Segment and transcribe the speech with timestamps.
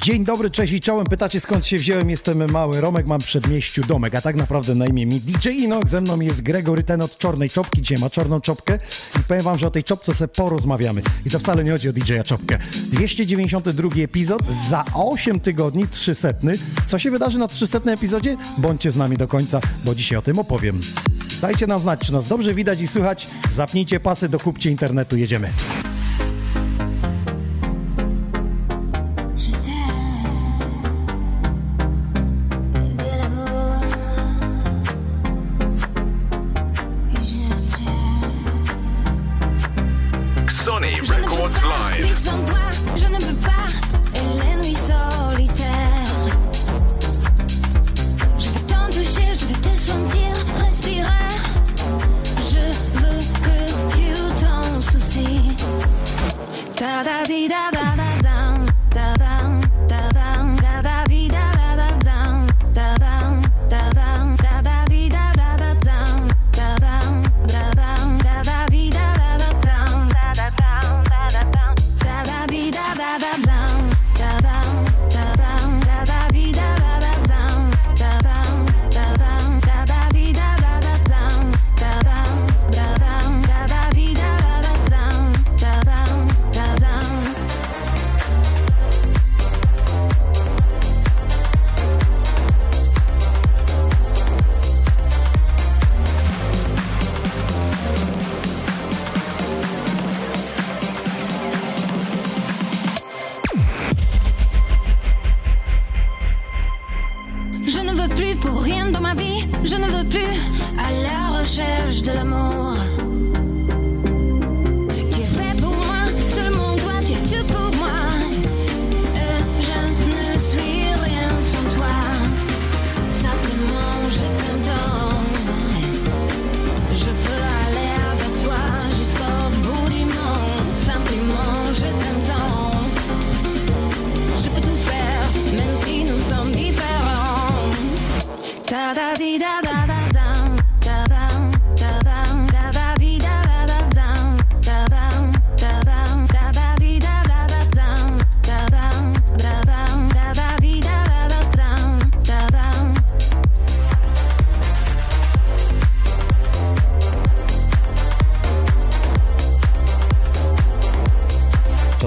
[0.00, 1.06] Dzień dobry, cześć i czołem.
[1.06, 2.10] Pytacie skąd się wziąłem?
[2.10, 5.88] Jestem mały Romek, mam przedmieściu domek, a tak naprawdę na imię mi DJ Inok.
[5.88, 7.82] Ze mną jest Gregory, ten od czarnej czopki.
[7.82, 8.78] Dzisiaj ma czarną czopkę
[9.20, 11.02] i powiem wam, że o tej czopce sobie porozmawiamy.
[11.26, 12.58] I to wcale nie chodzi o DJ-a czopkę.
[12.92, 16.28] 292 epizod, za 8 tygodni 300.
[16.86, 18.36] Co się wydarzy na 300 epizodzie?
[18.58, 20.80] Bądźcie z nami do końca, bo dzisiaj o tym opowiem.
[21.40, 23.26] Dajcie nam znać, czy nas dobrze widać i słychać.
[23.52, 25.48] Zapnijcie pasy, dokupcie internetu, jedziemy.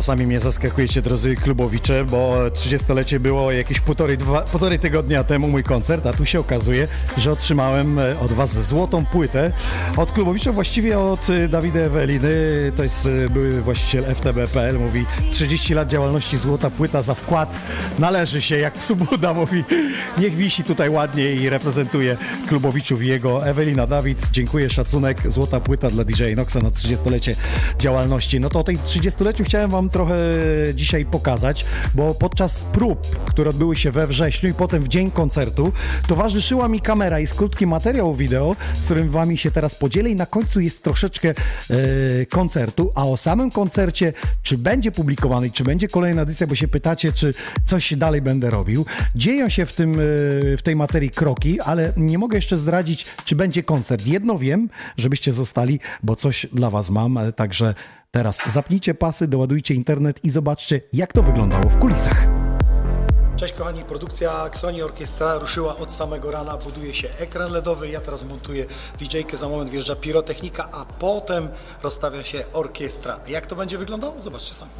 [0.05, 5.63] Czasami mnie zaskakujecie, drodzy klubowicze, bo 30-lecie było jakieś półtorej, dwa, półtorej tygodnia temu mój
[5.63, 9.51] koncert, a tu się okazuje, że otrzymałem e, od was złotą płytę.
[9.97, 12.31] Od klubowicza, właściwie od e, Dawida Eweliny,
[12.77, 17.59] to jest e, były właściciel FTB.pl, mówi 30 lat działalności, złota płyta za wkład,
[17.99, 19.63] należy się, jak Subuda mówi,
[20.17, 25.89] niech wisi tutaj ładnie i reprezentuje klubowiczów i jego Ewelina Dawid, dziękuję, szacunek, złota płyta
[25.89, 27.35] dla DJ Noxa na 30-lecie
[27.79, 28.39] działalności.
[28.39, 30.15] No to o tej 30-leciu chciałem wam trochę
[30.73, 35.71] dzisiaj pokazać, bo podczas prób, które odbyły się we wrześniu i potem w dzień koncertu,
[36.07, 40.25] towarzyszyła mi kamera i krótki materiał wideo, z którym wami się teraz podzielę i na
[40.25, 41.35] końcu jest troszeczkę e,
[42.25, 44.13] koncertu, a o samym koncercie,
[44.43, 47.33] czy będzie publikowany, czy będzie kolejna edycja, bo się pytacie, czy
[47.65, 48.85] coś dalej będę robił.
[49.15, 49.97] Dzieją się w, tym, e,
[50.57, 54.07] w tej materii kroki, ale nie mogę jeszcze zdradzić, czy będzie koncert.
[54.07, 57.75] Jedno wiem, żebyście zostali, bo coś dla was mam, także
[58.15, 62.27] teraz zapnijcie pasy, doładujcie internet i zobaczcie, jak to wyglądało w kulisach.
[63.35, 68.25] Cześć kochani, produkcja Xoni Orkiestra ruszyła od samego rana, buduje się ekran LEDowy, ja teraz
[68.25, 68.65] montuję
[68.99, 71.49] DJ-kę, za moment wjeżdża pirotechnika, a potem
[71.83, 73.19] rozstawia się orkiestra.
[73.27, 74.21] Jak to będzie wyglądało?
[74.21, 74.71] Zobaczcie sami.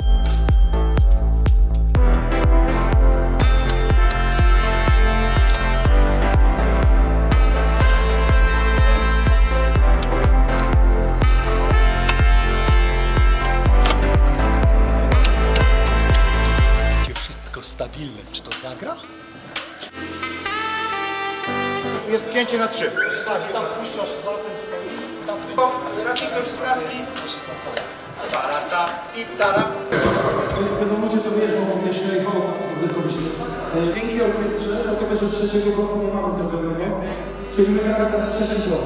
[17.75, 18.22] Stabilne.
[18.31, 18.95] Czy to zagra?
[22.13, 22.88] Jest cięcie na trzy.
[23.30, 24.88] Tak, i tam wpuszczasz za tym stoi.
[25.27, 25.38] Tam
[26.06, 26.98] Raczej do szesnastki.
[28.31, 28.83] Tarata
[29.19, 29.63] i tara.
[30.80, 32.31] Wiadomo, czy to wiesz, bo mówisz, że jego
[32.81, 33.13] wysłowić
[33.95, 36.95] Dzięki orkiestrze, dlatego że trzeciego roku nie mamy zrobionego.
[37.57, 38.86] Kiedy my gramy teraz trzeci rok.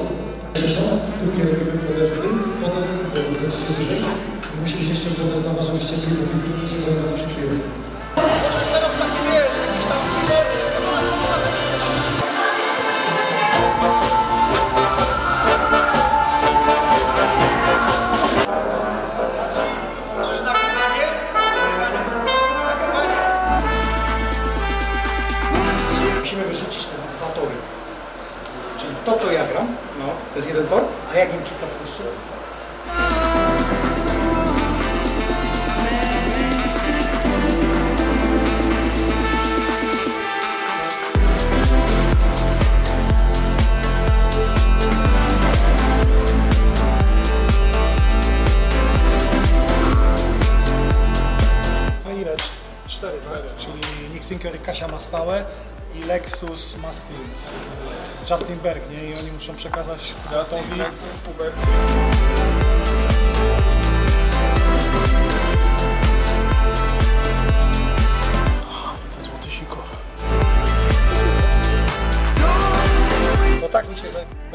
[1.20, 2.28] Drugie robimy protesty,
[2.62, 3.24] potem zastępuje
[3.78, 4.02] wyżej.
[4.62, 7.56] Musi się jeszcze protest na żebyście byli do wyskinięcia, żeby nas przychwyły.
[30.40, 30.82] Jest jeden tor,
[31.12, 32.02] a jak im kilka wpuszczę?
[52.88, 53.56] Cztery, tak?
[53.56, 53.80] Czyli
[54.14, 55.44] Nick i Kasia ma stałe
[56.00, 57.54] i Lexus ma Steams.
[58.30, 59.10] Justin Berg, nie?
[59.10, 60.62] I oni muszą przekazać Rotowi.
[69.14, 69.78] Ten złoty sikor.
[73.62, 74.06] No tak mi się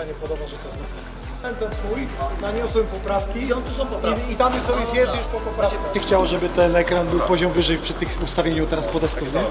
[0.08, 1.06] nie podoba, że to jest masakra.
[1.42, 2.08] Ten, ten twój,
[2.42, 3.48] naniosłem poprawki.
[3.48, 4.32] I on tu są poprawki.
[4.32, 5.92] I, tam są, jest, jest już po poprawkach.
[5.92, 9.42] Ty chciał, żeby ten ekran był poziom wyżej przy tych ustawieniu teraz podestów, nie?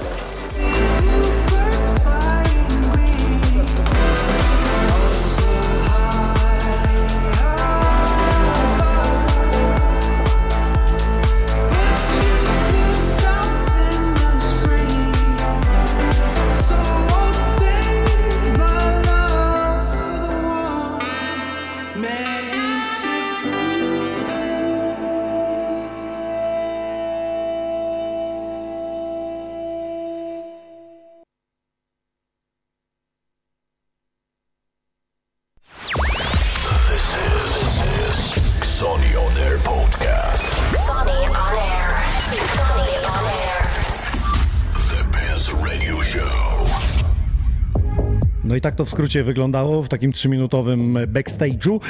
[48.65, 51.81] Tak to w skrócie wyglądało w takim trzyminutowym backstage'u.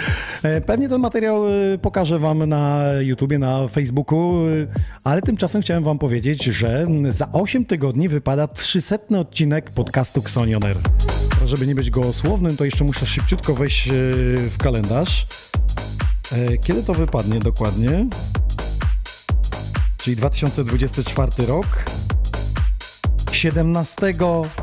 [0.43, 4.51] E, Pewnie ten materiał e, pokażę wam na YouTubie, na Facebooku, e,
[5.05, 10.77] ale tymczasem chciałem wam powiedzieć, że za 8 tygodni wypada 300 odcinek podcastu Xonion Air.
[11.45, 13.89] Żeby nie być gołosłownym, to jeszcze muszę szybciutko wejść
[14.51, 15.27] w kalendarz.
[16.65, 18.07] Kiedy to wypadnie dokładnie?
[19.97, 21.67] Czyli 2024 rok.
[23.45, 24.15] 17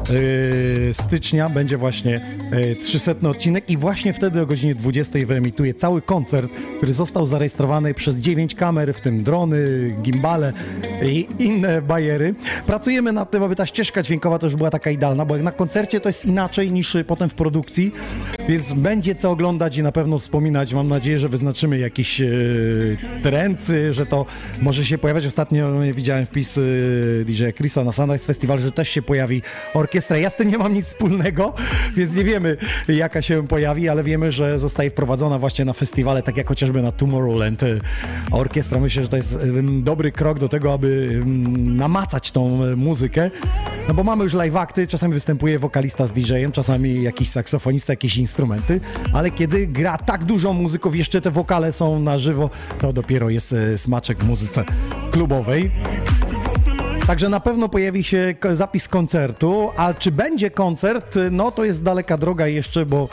[0.09, 2.21] y, stycznia będzie właśnie
[2.53, 7.93] y, 300 odcinek i właśnie wtedy o godzinie 20 wyemituje cały koncert, który został zarejestrowany
[7.93, 9.57] przez 9 kamer, w tym drony,
[10.01, 10.53] gimbale
[11.03, 12.35] i inne bajery.
[12.67, 16.00] Pracujemy nad tym, aby ta ścieżka dźwiękowa też była taka idealna, bo jak na koncercie
[16.00, 17.91] to jest inaczej niż y, potem w produkcji,
[18.50, 20.73] więc będzie co oglądać i na pewno wspominać.
[20.73, 24.25] Mam nadzieję, że wyznaczymy jakiś y, trend, y, że to
[24.61, 25.25] może się pojawiać.
[25.25, 29.41] Ostatnio widziałem wpis y, DJ Chrisa na Sunrise Festival, że też się pojawi
[29.73, 30.17] orkiestra.
[30.17, 31.53] Ja z tym nie mam nic wspólnego,
[31.95, 36.37] więc nie wiemy jaka się pojawi, ale wiemy, że zostaje wprowadzona właśnie na festiwale, tak
[36.37, 37.63] jak chociażby na Tomorrowland.
[37.63, 37.81] Y,
[38.31, 41.25] Orkiestra myślę, że to jest y, dobry krok do tego, aby y,
[41.55, 43.31] namacać tą y, muzykę.
[43.87, 48.17] No bo mamy już live akty, czasami występuje wokalista z DJ-em, czasami jakiś saksofonista, jakieś
[48.17, 48.79] instrumenty,
[49.13, 52.49] ale kiedy gra tak dużo muzyków, jeszcze te wokale są na żywo,
[52.79, 54.63] to dopiero jest e, smaczek w muzyce
[55.11, 55.71] klubowej.
[57.08, 62.17] Także na pewno pojawi się zapis koncertu, a czy będzie koncert, no to jest daleka
[62.17, 63.10] droga jeszcze, bo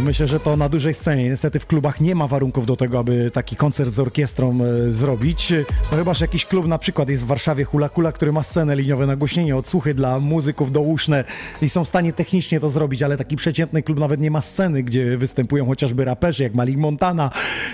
[0.00, 1.24] myślę, że to na dużej scenie.
[1.28, 5.52] Niestety w klubach nie ma warunków do tego, aby taki koncert z orkiestrą e, zrobić.
[5.92, 8.76] No chyba, że jakiś klub na przykład jest w Warszawie Hula Kula, który ma scenę
[8.76, 11.24] liniowe, nagłośnienie, odsłuchy dla muzyków douszne
[11.62, 14.82] i są w stanie technicznie to zrobić, ale taki przeciętny klub nawet nie ma sceny,
[14.82, 17.30] gdzie występują chociażby raperzy jak Malik Montana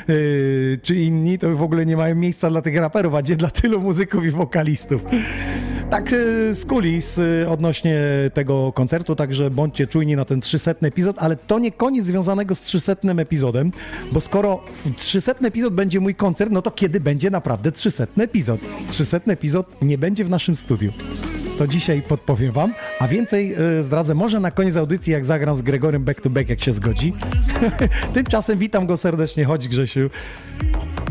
[0.09, 3.51] yy, czy inni, to w ogóle nie mają miejsca dla tych raperów, a gdzie dla
[3.51, 5.05] tylu muzyków i wokalistów.
[5.91, 8.01] Tak e, z kulis e, odnośnie
[8.35, 12.61] tego koncertu, także bądźcie czujni na ten 300 epizod, ale to nie koniec związanego z
[12.61, 13.73] 300 epizodem,
[14.13, 18.61] bo skoro w 300 epizod będzie mój koncert, no to kiedy będzie naprawdę 300 epizod?
[18.91, 20.93] 300 epizod nie będzie w naszym studiu.
[21.59, 25.63] To dzisiaj podpowiem wam, a więcej e, zdradzę może na koniec audycji, jak zagram z
[25.63, 27.13] Gregorem back to back, jak się zgodzi.
[28.15, 30.11] Tymczasem witam go serdecznie, chodź Grzesiu.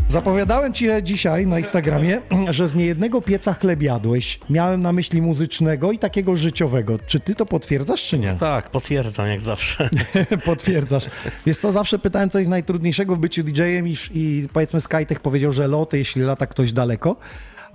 [0.08, 4.40] Zapowiadałem ci dzisiaj na Instagramie, że z niejednego pieca chleb jadłeś.
[4.50, 7.00] Miałem na myśli muzycznego i takiego życiowego.
[7.08, 8.36] Czy ty to potwierdzasz, czy nie?
[8.40, 9.90] Tak, potwierdzam jak zawsze.
[10.46, 11.06] Potwierdzasz.
[11.46, 15.52] Wiesz co, zawsze pytałem, co jest najtrudniejszego w byciu DJ-em i, i powiedzmy Skytech powiedział,
[15.52, 17.16] że loty, jeśli lata ktoś daleko,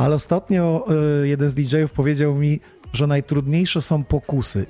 [0.03, 0.85] ale ostatnio
[1.23, 2.61] y, jeden z DJ-ów powiedział mi,
[2.93, 4.67] że najtrudniejsze są pokusy.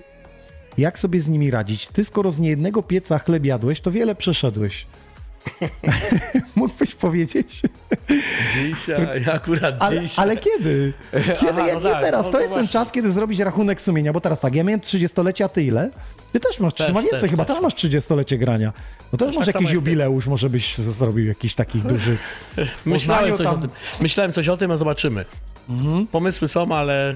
[0.79, 1.89] Jak sobie z nimi radzić?
[1.89, 4.87] Ty skoro z niejednego pieca chleb jadłeś, to wiele przeszedłeś.
[6.57, 7.63] Mógłbyś powiedzieć?
[8.55, 10.23] Dzisiaj, akurat Ale, dzisiaj.
[10.25, 10.93] ale kiedy?
[11.41, 11.51] Kiedy?
[11.53, 12.27] Aha, jak no nie tak, teraz?
[12.27, 12.69] no to to jest ten właśnie.
[12.73, 15.91] czas, kiedy zrobić rachunek sumienia, bo teraz tak, ja miałem 30-lecie, a ty ile?
[16.33, 17.55] Ty też masz, Też, ty ma więcej też, chyba, też.
[17.57, 18.73] też masz 30-lecie grania.
[19.13, 19.91] No też masz tak samo jakiś jak ty.
[19.91, 22.17] jubileusz, może byś zrobił jakiś taki duży...
[22.87, 23.71] Myślałem coś tam- o tym.
[24.01, 25.25] Myślałem coś o tym, a zobaczymy.
[26.13, 27.15] Pomysły są, ale y,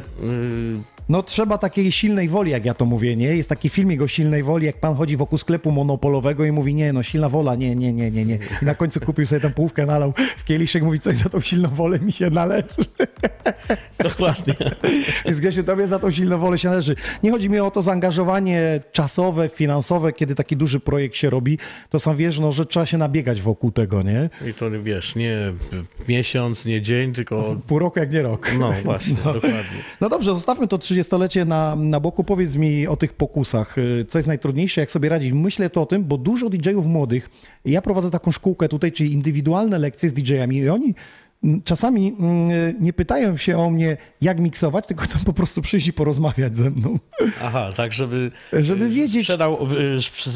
[1.08, 3.36] No trzeba takiej silnej woli, jak ja to mówię, nie?
[3.36, 6.92] Jest taki filmik o silnej woli, jak pan chodzi wokół sklepu monopolowego i mówi, nie,
[6.92, 8.38] no silna wola, nie, nie, nie, nie, nie.
[8.62, 11.68] I na końcu kupił sobie tę połówkę, nalał w kieliszek, mówi, coś za tą silną
[11.68, 12.64] wolę mi się należy.
[13.98, 14.54] dokładnie.
[15.24, 16.96] Więc Grzesiu, tobie za tą silną wolę się należy.
[17.22, 21.58] Nie chodzi mi o to zaangażowanie czasowe, finansowe, kiedy taki duży projekt się robi,
[21.90, 24.30] to sam wiesz, no, że trzeba się nabiegać wokół tego, nie?
[24.50, 25.52] I to wiesz, nie
[26.08, 27.56] miesiąc, nie dzień, tylko.
[27.66, 28.50] Pół roku jak nie rok.
[28.58, 29.82] No właśnie, dokładnie.
[30.00, 32.24] No dobrze, zostawmy to 30-lecie na, na boku.
[32.24, 33.78] Powiedz mi o tych pokusach.
[33.78, 35.32] Y, Co jest najtrudniejsze, jak sobie radzić?
[35.32, 37.30] Myślę to o tym, bo dużo DJ-ów młodych,
[37.64, 40.94] ja prowadzę taką szkółkę tutaj, czyli indywidualne lekcje z DJ-ami i oni
[41.64, 45.92] czasami mm, nie pytają się o mnie, jak miksować, tylko chcą po prostu przyjść i
[45.92, 46.98] porozmawiać ze mną.
[47.44, 48.30] Aha, tak, żeby.
[48.52, 49.58] Żeby y, wiedzieć- Sprzedał,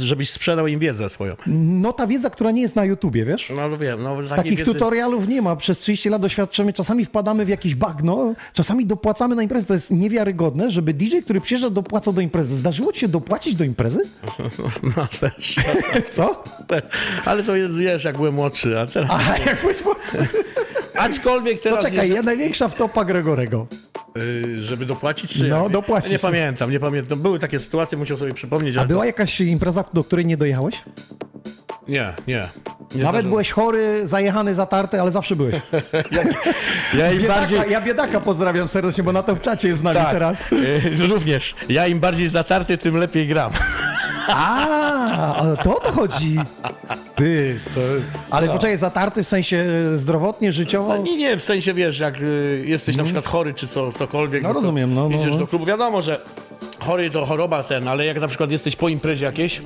[0.01, 1.35] y, żebyś sprzedał im wiedzę swoją.
[1.47, 3.53] No ta wiedza, która nie jest na YouTubie, wiesz?
[3.57, 4.73] No wiem, no Takich wiedzy...
[4.73, 5.57] tutorialów nie ma.
[5.57, 9.67] Przez 30 lat doświadczamy, czasami wpadamy w jakiś bagno, czasami dopłacamy na imprezę.
[9.67, 12.57] To jest niewiarygodne, żeby DJ, który przyjeżdża, dopłaca do imprezy.
[12.57, 14.01] Zdarzyło ci się dopłacić do imprezy?
[14.97, 15.57] No też.
[16.17, 16.45] Co?
[17.25, 19.11] Ale to jest, wiesz, jak byłem młodszy, a teraz.
[19.15, 20.19] Aha, jak byłeś młodszy.
[21.01, 21.85] Aczkolwiek No teraz.
[21.85, 23.67] czekaj, nie, ja największa wtopa Gregorego.
[24.19, 25.49] y, żeby dopłacić, czy.
[25.49, 25.73] No, jak?
[25.73, 26.39] dopłacić Nie sobie.
[26.39, 27.21] pamiętam, nie pamiętam.
[27.21, 28.77] Były takie sytuacje, musiał sobie przypomnieć.
[28.77, 30.83] A była jakaś impreza, do której nie dojechałeś?
[31.89, 32.35] Nie, nie.
[32.37, 33.23] nie Nawet zdarzyło.
[33.31, 35.55] byłeś chory, zajechany, zatarty, ale zawsze byłeś.
[36.99, 37.59] Ja im Biedaka, bardziej.
[37.71, 40.53] Ja biedaka pozdrawiam serdecznie, bo na tym czacie jest z nami Tak, teraz.
[40.53, 41.55] y, również.
[41.69, 43.51] Ja im bardziej zatarty, tym lepiej gram.
[44.29, 46.37] A, to o to chodzi.
[47.17, 47.81] Ty, to...
[48.31, 50.89] Ale poczekaj, zatarty w sensie zdrowotnie, życiowo?
[50.89, 54.43] No, nie, nie, w sensie wiesz, jak y, jesteś na przykład chory czy co, cokolwiek.
[54.43, 55.39] No to rozumiem, no, no, Idziesz no.
[55.39, 56.21] do klubu, wiadomo, że
[56.81, 59.63] chory to choroba ten, ale jak na przykład jesteś po imprezie jakiejś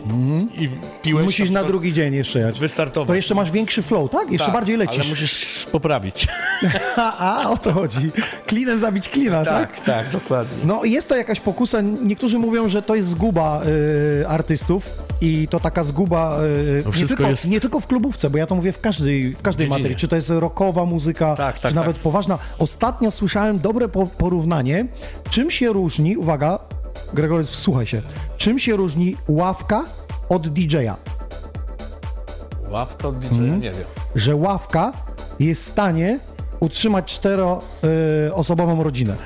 [0.58, 0.68] i
[1.02, 1.24] piłeś.
[1.24, 2.60] Musisz na przykład drugi dzień jeszcze jechać.
[2.60, 3.08] Wystartować.
[3.08, 4.30] To jeszcze masz większy flow, tak?
[4.32, 5.08] Jeszcze Tak, bardziej Ale lecisz.
[5.08, 6.26] musisz poprawić.
[6.96, 8.10] A, a, o to chodzi.
[8.46, 9.80] Klinem zabić klina, tak?
[9.80, 10.56] tak, dokładnie.
[10.64, 11.80] No jest to jakaś pokusa.
[11.80, 13.62] Niektórzy mówią, że to jest zguba
[14.22, 14.90] y, artystów
[15.20, 18.46] i to taka zguba y, nie, wszystko tylko, jest- nie tylko w klubówce, bo ja
[18.46, 19.78] to mówię w każdej, w każdej Dziedzinie.
[19.78, 19.96] materii.
[19.96, 22.02] Czy to jest rockowa muzyka, Tak, tak, czy nawet tak.
[22.02, 22.38] poważna.
[22.58, 24.86] Ostatnio słyszałem dobre po, porównanie,
[25.30, 26.58] czym się różni, uwaga,
[27.12, 28.02] Gregory, słuchaj się,
[28.36, 29.84] czym się różni ławka
[30.28, 30.96] od DJ-a?
[32.70, 33.60] Ławka od DJ, Mhm.
[33.60, 33.84] nie wiem.
[34.14, 34.92] Że ławka
[35.40, 36.18] jest w stanie
[36.60, 39.16] utrzymać czteroosobową rodzinę.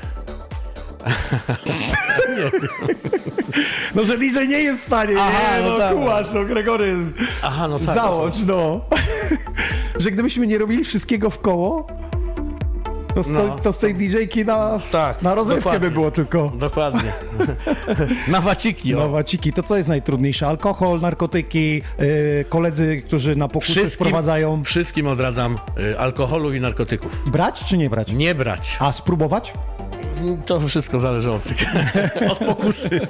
[3.95, 5.95] No, że DJ nie jest w stanie, Aha, nie, no no, tak.
[5.95, 6.97] kułasz, no Gregory,
[7.43, 7.95] Aha, no tak.
[7.95, 8.81] załącz, no.
[10.03, 11.87] że gdybyśmy nie robili wszystkiego w koło,
[13.19, 13.57] to z, No.
[13.59, 15.89] to, z tej DJ-ki na, Tak, na rozrywkę dokładnie.
[15.89, 16.53] by było tylko.
[16.59, 17.13] Dokładnie.
[18.29, 18.99] na waciki, o.
[18.99, 20.47] No waciki, to co jest najtrudniejsze?
[20.47, 24.65] Alkohol, narkotyki, yy, koledzy, którzy na pokusy sprowadzają.
[24.65, 27.31] wszystkim odradzam y, alkoholu i narkotyków.
[27.31, 28.13] Brać czy nie brać?
[28.13, 28.77] Nie brać.
[28.81, 29.53] A spróbować?
[30.47, 31.43] To wszystko zależy od,
[32.33, 33.01] od pokusy.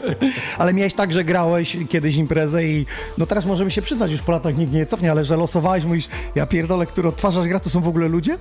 [0.58, 2.86] Ale miałeś tak, że grałeś kiedyś imprezę i
[3.18, 6.08] no teraz możemy się przyznać, już po latach nikt nie cofnie, ale że losowałeś, mówisz,
[6.34, 8.32] ja pierdolę, który odtwarzasz gra, to są w ogóle ludzie?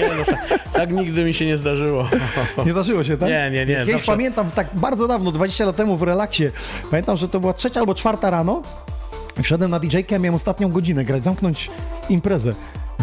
[0.00, 2.08] Nie, no, tak, tak nigdy mi się nie zdarzyło.
[2.66, 3.28] Nie zdarzyło się, tak?
[3.28, 6.44] Nie, nie, nie, Kiedyś zawsze- pamiętam, tak bardzo dawno, 20 lat temu w relaksie,
[6.90, 8.62] pamiętam, że to była trzecia albo czwarta rano,
[9.42, 11.70] wszedłem na DJ-kę, miałem ostatnią godzinę grać, zamknąć
[12.08, 12.54] imprezę.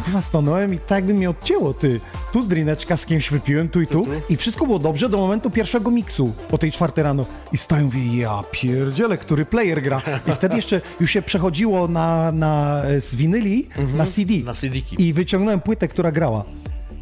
[0.05, 1.99] Chyba stanąłem i tak jakby mnie odcięło, ty.
[2.33, 4.05] Tu z drineczka z kimś wypiłem, tu i tu.
[4.29, 7.25] I wszystko było dobrze do momentu pierwszego miksu o tej czwartej rano.
[7.53, 10.01] I stają mówię, ja pierdzielę, który player gra.
[10.27, 14.33] I wtedy jeszcze już się przechodziło na, na, e, z winyli na CD.
[14.45, 15.03] Na CD-ki.
[15.03, 16.43] I wyciągnąłem płytę, która grała.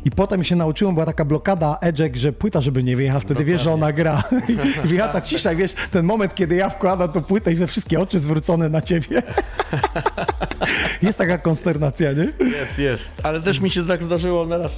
[0.05, 3.61] I potem się nauczyłem, była taka blokada Edgek, że płyta, żeby nie wyjechała, wtedy wiesz,
[3.61, 4.23] że ona gra.
[4.83, 7.67] I wyjechała ta cisza, i wiesz, ten moment, kiedy ja wkładam tą płytę i że
[7.67, 9.21] wszystkie oczy zwrócone na ciebie.
[11.01, 12.23] Jest taka konsternacja, nie?
[12.23, 13.11] Jest, jest.
[13.23, 14.71] Ale też mi się tak zdarzyło naraz.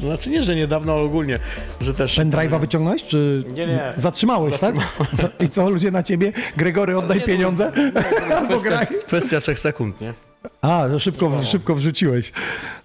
[0.00, 1.38] Znaczy nie, że niedawno, ale ogólnie,
[1.80, 2.18] że też.
[2.18, 3.92] Pendrive'a wyciągnąłeś, czy Nie, nie.
[3.96, 4.74] zatrzymałeś, tak?
[5.44, 6.32] I co, ludzie na ciebie?
[6.56, 7.72] Gregory, oddaj Nie, no, pieniądze?
[8.38, 8.86] Albo graj.
[8.86, 10.14] Kwestia, kwestia trzech sekund, nie?
[10.64, 12.32] A, szybko, szybko wrzuciłeś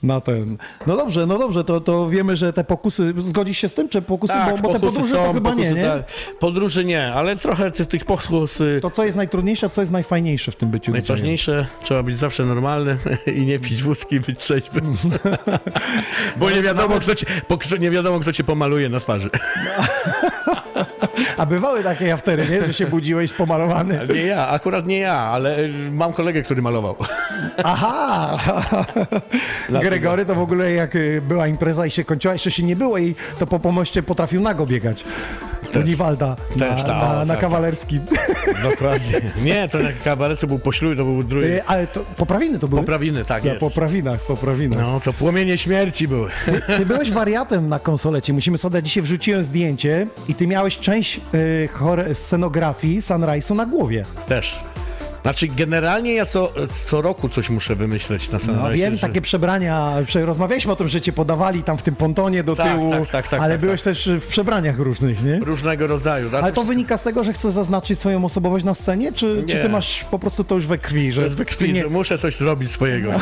[0.04, 0.58] na ten.
[0.88, 4.02] No dobrze, no dobrze, to, to wiemy, że te pokusy, zgodzisz się z tym, czy
[4.02, 5.86] pokusy, bo, bo te Tak, pokusy podróże to chyba nie, pokusy nie?
[5.86, 6.04] tak.
[6.40, 8.64] Podróży nie, ale trochę tych, tych pokus.
[8.82, 10.92] To co jest najtrudniejsze, a co jest najfajniejsze w tym byciu?
[10.92, 12.98] Najważniejsze, trzeba być zawsze normalny
[13.42, 14.94] i nie pić wódki być trzeźwym.
[16.40, 17.26] Bo nie wiadomo, kto cię,
[17.80, 19.30] nie wiadomo, kto cię pomaluje na twarzy.
[21.38, 22.64] A bywały takie aftery, nie?
[22.68, 24.00] Że się budziłeś pomalowany.
[24.14, 25.58] Nie ja, akurat nie ja, ale
[25.92, 26.96] mam kolegę, który malował.
[27.72, 28.38] Aha!
[29.82, 32.98] Gregory to w ogóle jak y, była impreza i się kończyła, jeszcze się nie było
[32.98, 35.04] i to po pomoście potrafił nago biegać.
[35.76, 38.02] Uniwalda na, Też, tak, na, o, na tak, kawalerskim.
[38.70, 39.22] Dokładnie.
[39.44, 39.96] Nie, to jak
[40.40, 41.48] to był pośluj, to był drugi.
[41.48, 42.82] E, Ale to poprawiny to były?
[42.82, 43.60] Poprawiny, tak Ja, jest.
[43.60, 44.82] poprawinach, poprawinach.
[44.82, 46.30] No, to płomienie śmierci były.
[46.78, 48.34] Ty byłeś wariatem na konsolecie.
[48.34, 54.06] Musimy sobie dzisiaj wrzuciłem zdjęcie i ty miałeś część y, chore, scenografii Sunrise'u na głowie.
[54.28, 54.60] Też.
[55.22, 56.52] Znaczy, generalnie ja co,
[56.86, 58.74] co roku coś muszę wymyśleć na No Sunrise.
[58.74, 62.44] wiem, że- takie przebrania, prze, rozmawialiśmy o tym, że cię podawali tam w tym pontonie
[62.44, 65.40] do Tak, tyłu, tak, tak, tak, ale tak, byłeś też w przebraniach różnych, nie?
[65.40, 66.30] Różnego rodzaju.
[66.30, 66.44] tak?
[66.44, 69.70] Ale to wynika z tego, że chcesz zaznaczyć swoją osobowość na scenie, czy, czy ty
[69.70, 71.82] masz po prostu to już we krwi, że To jest we ty krwi, nie...
[71.82, 73.12] że muszę coś zrobić swojego.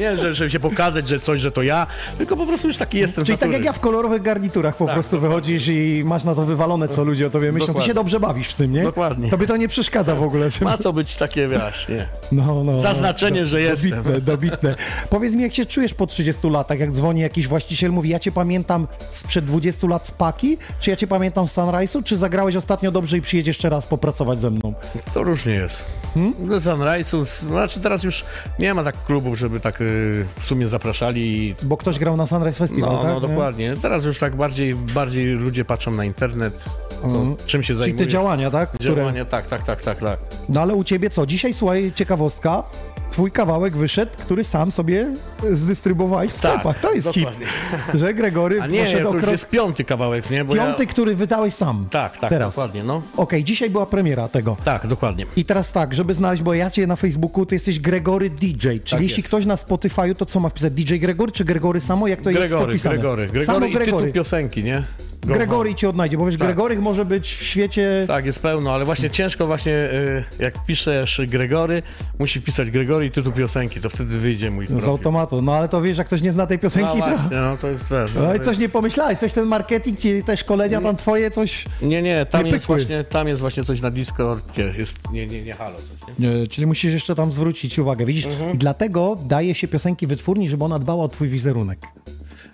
[0.00, 1.86] Nie, że, że się pokazać, że coś, że to ja,
[2.18, 4.94] tylko po prostu już taki jestem Czyli tak jak ja w kolorowych garniturach po Tak,
[4.94, 7.66] prostu wychodzisz i masz na to wywalone, co ludzie o tobie myślą.
[7.66, 7.88] Ty Dokładnie.
[7.88, 8.82] się dobrze bawisz w tym, nie?
[8.82, 9.30] Dokładnie.
[9.30, 10.50] Tobie to nie przeszkadza w ogóle.
[10.50, 10.64] Że...
[10.86, 12.08] To być takie, wiesz, nie.
[12.32, 13.90] No, no, Zaznaczenie, no, że jestem.
[13.90, 14.74] Dobitne, dobitne.
[15.10, 18.32] Powiedz mi, jak się czujesz po 30 latach, jak dzwoni jakiś właściciel, mówi, ja cię
[18.32, 22.92] pamiętam sprzed 20 lat z Paki, czy ja cię pamiętam z Sunrise'u, czy zagrałeś ostatnio
[22.92, 24.74] dobrze i przyjedziesz jeszcze raz popracować ze mną?
[25.14, 25.84] To różnie jest.
[26.14, 26.48] Hmm?
[26.48, 28.24] Do Sunrise'u, znaczy teraz już
[28.58, 32.58] nie ma tak klubów, żeby tak y, w sumie zapraszali Bo ktoś grał na Sunrise
[32.58, 33.08] Festival, No, tak?
[33.08, 33.76] no dokładnie.
[33.82, 36.64] Teraz już tak bardziej, bardziej ludzie patrzą na internet,
[37.02, 38.04] to, czym się Czyli zajmuje.
[38.06, 38.70] te działania, tak?
[38.70, 38.94] Które...
[38.96, 40.18] Działania, tak, tak, tak, tak, tak.
[40.48, 41.26] No ale u ciebie co?
[41.26, 42.62] Dzisiaj, słuchaj, ciekawostka,
[43.10, 45.06] twój kawałek wyszedł, który sam sobie
[45.52, 46.78] zdystrybuowałeś w Tak, sklepach.
[46.80, 47.24] to jest hit.
[47.24, 47.46] dokładnie.
[48.00, 49.32] Że Gregory A nie, poszedł to już krok...
[49.32, 50.44] jest piąty kawałek, nie?
[50.44, 50.88] Bo Piąty, ja...
[50.90, 51.86] który wydałeś sam.
[51.90, 52.54] Tak, tak, Teraz.
[52.54, 53.02] dokładnie, no.
[53.16, 54.56] Okej, dzisiaj była premiera tego.
[54.64, 55.26] Tak, dokładnie.
[55.36, 58.80] I teraz tak, żeby znaleźć, bo ja cię na Facebooku, ty jesteś Gregory DJ, czyli
[58.90, 59.28] Tak jeśli jest.
[59.28, 60.72] ktoś na Spotify'u, to co ma wpisać?
[60.72, 62.08] DJ Gregory czy Gregory samo?
[62.08, 62.94] Jak to jest Gregory, podpisane?
[62.94, 63.22] Gregory.
[63.26, 64.12] Gregory samo i tytuł Gregory.
[64.12, 64.82] piosenki, nie?
[65.26, 66.46] Go Gregory cię odnajdzie, bo wiesz, Tak.
[66.48, 68.04] Gregory może być w świecie...
[68.08, 71.82] Tak, jest pełno, ale właśnie ciężko właśnie, y, jak piszesz Gregory,
[72.18, 74.88] musi wpisać Gregory i tytuł piosenki, to wtedy wyjdzie mój Z profil.
[74.88, 77.06] automatu, no ale to wiesz, jak ktoś nie zna tej No piosenki, to...
[77.08, 78.10] właśnie, no to jest też.
[78.14, 81.64] No i coś nie pomyślałeś, coś ten marketing, ci te szkolenia tam twoje, coś...
[81.82, 82.76] Nie, nie, tam Nie jest, pykły.
[82.76, 85.76] właśnie, tam jest właśnie coś na Discordzie, jest, nie, nie, nie, halo.
[85.76, 86.28] Coś, nie?
[86.40, 88.26] Nie, czyli musisz jeszcze tam zwrócić uwagę, widzisz?
[88.26, 88.52] Mhm.
[88.54, 91.78] I dlatego daje się piosenki wytwórni, żeby ona dbała o twój wizerunek.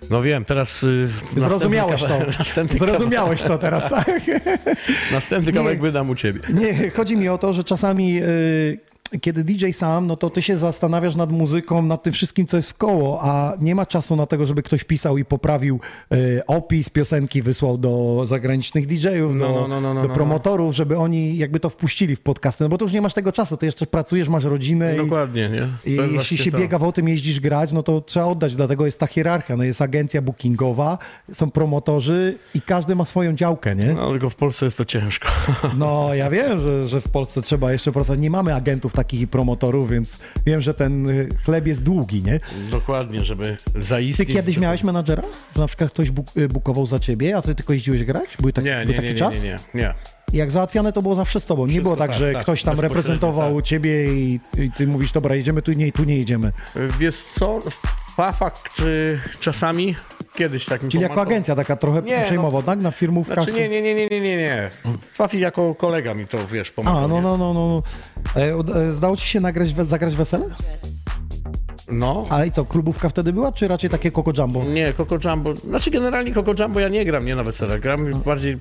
[0.09, 0.83] No wiem, teraz...
[0.83, 2.07] Y, Zrozumiałeś to.
[2.07, 4.05] następny kawałek- Następny Zrozumiałeś to teraz, tak?
[4.05, 4.23] Kawałek,
[5.11, 6.39] następny kawałek wydam u ciebie.
[6.53, 8.79] Nie, chodzi mi o to, że czasami y,
[9.21, 12.69] kiedy DJ sam, no to ty się zastanawiasz nad muzyką, nad tym wszystkim, co jest
[12.69, 15.79] w koło, a nie ma czasu na tego, żeby ktoś pisał i poprawił
[16.13, 20.13] y, opis piosenki, wysłał do zagranicznych DJ-ów, No, do, no, no, no, no, do no.
[20.13, 23.31] promotorów, żeby oni jakby to wpuścili w podcasty, no bo to już nie masz tego
[23.31, 25.67] czasu, ty jeszcze pracujesz, masz rodzinę i, Dokładnie, nie?
[25.93, 26.57] I jeśli się to.
[26.57, 29.63] biega w o tym, jeździsz grać, no to trzeba oddać, dlatego jest ta hierarchia, no
[29.63, 30.97] jest agencja bookingowa,
[31.33, 33.93] są promotorzy i każdy ma swoją działkę, nie?
[33.93, 35.27] No, tylko w Polsce jest to ciężko.
[35.77, 38.19] No, ja wiem, że, że w Polsce trzeba jeszcze pracować.
[38.19, 42.39] Nie mamy agentów takich i promotorów, więc wiem, że ten y, chleb jest długi, nie?
[42.71, 44.29] Dokładnie, żeby Ty zaistnieć.
[44.29, 45.23] kiedyś żeby- miałeś menadżera?
[45.55, 48.37] Że na przykład ktoś y, bukował za ciebie, a ty tylko jeździłeś grać?
[48.39, 49.43] Był, taki, Nie, był nie, taki nie, nie, czas?
[49.43, 49.93] nie, nie, nie.
[50.33, 51.61] Jak załatwiane, to było zawsze z tobą.
[51.65, 53.65] Nie Wszystko było tak, tak, że tak, ktoś tam reprezentował tak.
[53.65, 56.51] ciebie i, i ty mówisz, dobra, jedziemy tu, nie, tu nie jedziemy.
[56.99, 57.59] Wiesz co,
[58.33, 59.95] fakt czy czasami
[60.35, 61.31] kiedyś tak mi Czyli jako pomagał.
[61.31, 62.23] agencja taka trochę Nie, no.
[62.23, 62.79] przejmowa, tak?
[62.79, 63.35] Na firmówkach.
[63.35, 64.69] Znaczy nie, nie, nie, nie, nie, nie, nie.
[65.11, 67.03] Fafi jako kolega mi to, wiesz, pomagał.
[67.03, 67.67] A, no, no, no, no.
[68.35, 68.41] no.
[68.41, 68.53] E,
[68.87, 70.45] e, zdało ci się nagrać, we- zagrać wesele?
[71.91, 72.25] No.
[72.29, 74.63] A i co, klubówka wtedy była, czy raczej takie Coco Jumbo?
[74.63, 75.55] Nie, Coco Jumbo.
[75.55, 77.79] Znaczy generalnie Coco Jumbo ja nie gram, nie na weselach.
[77.79, 78.57] Gram bardziej,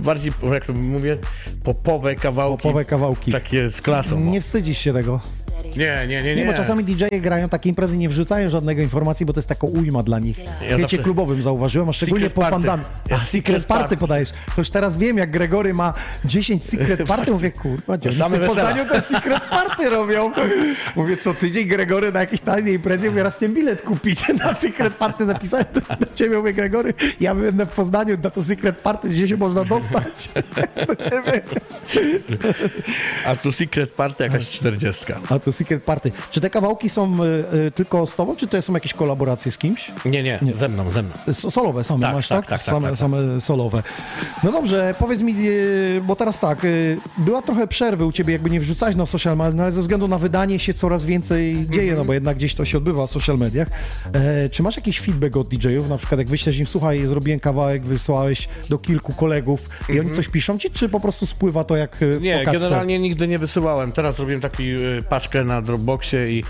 [0.00, 1.16] bardziej, jak to mówię,
[1.64, 2.62] popowe kawałki.
[2.62, 3.32] Popowe kawałki.
[3.32, 4.20] Takie z klasą.
[4.20, 5.20] Nie wstydzisz się tego.
[5.76, 6.36] Nie, nie, nie.
[6.36, 9.66] Nie, bo czasami DJ-e grają takie imprezy, nie wrzucają żadnego informacji, bo to jest taka
[9.66, 10.36] ujma dla nich.
[10.36, 12.52] W świecie zawsze- klubowym zauważyłem, a szczególnie Secret po party.
[12.66, 12.86] pandemii.
[13.10, 13.96] Ja A secret secret party party.
[13.96, 14.30] podajesz.
[14.30, 18.46] To już teraz wiem, jak Gregory ma 10 secret party, mówię, kurwa, gdzie w.
[18.46, 20.32] Poznaniu te secret party robią.
[20.96, 24.94] Mówię, co tydzień Gregory na jakiejś tajnej imprezie, mówię, raz chciałem bilet kupić na secret
[24.94, 29.08] party, napisałem do, do ciebie, mówię, Gregory, ja będę w Poznaniu na to secret party,
[29.08, 30.30] gdzie się można dostać
[30.88, 31.42] do ciebie.
[33.26, 35.20] A tu Secret Party jakaś czterdziestka.
[35.30, 36.12] A to secret party.
[36.30, 37.26] Czy te kawałki są y,
[37.66, 39.90] y, tylko z tobą, czy to są jakieś kolaboracje z kimś?
[40.04, 41.12] Nie, nie, ze mną, ze mną.
[41.32, 42.48] Solowe same Tak, masz, tak, tak?
[42.48, 42.98] tak, tak, same, tak, tak.
[42.98, 43.82] same solowe.
[44.44, 46.68] No dobrze, powiedz mi, e, bo teraz tak, e,
[47.18, 50.08] była trochę przerwy u ciebie, jakby nie wrzucać na social media, no ale ze względu
[50.08, 51.98] na wydanie się coraz więcej dzieje, Mhm.
[51.98, 53.68] no bo jednak gdzieś to się odbywa w social mediach.
[54.12, 57.82] E, czy masz jakiś feedback od DJ-ów, na przykład jak wyślesz im, słuchaj, zrobiłem kawałek,
[57.82, 62.02] wysłałeś do kilku kolegów i oni coś piszą ci, czy po prostu spływa to jak
[62.02, 62.22] e, Mhm.
[62.22, 63.92] Nie, generalnie nigdy nie wysyłałem.
[63.92, 64.54] Teraz robiłem taką
[65.08, 66.44] paczkę na Dropboxie i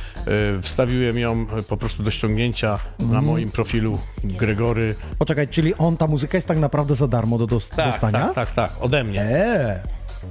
[0.59, 3.25] y, wstawiłem ją y, po prostu do ściągnięcia na Mhm.
[3.25, 4.95] moim profilu Gregory.
[5.19, 8.19] Poczekaj, czyli on, ta muzyka jest tak naprawdę za darmo do dos- Tak, dostania?
[8.21, 9.21] tak, tak, tak, ode mnie.
[9.23, 9.77] Eee,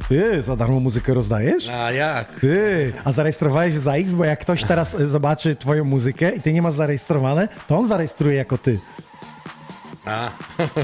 [0.10, 1.70] ty za darmo muzykę rozdajesz?
[1.70, 2.40] A jak?
[2.40, 6.54] Ty, a zarejestrowałeś za X, bo jak ktoś teraz y, zobaczy twoją muzykę i ty
[6.54, 8.80] nie masz zarejestrowane, to on zarejestruje jako ty.
[10.06, 10.32] A.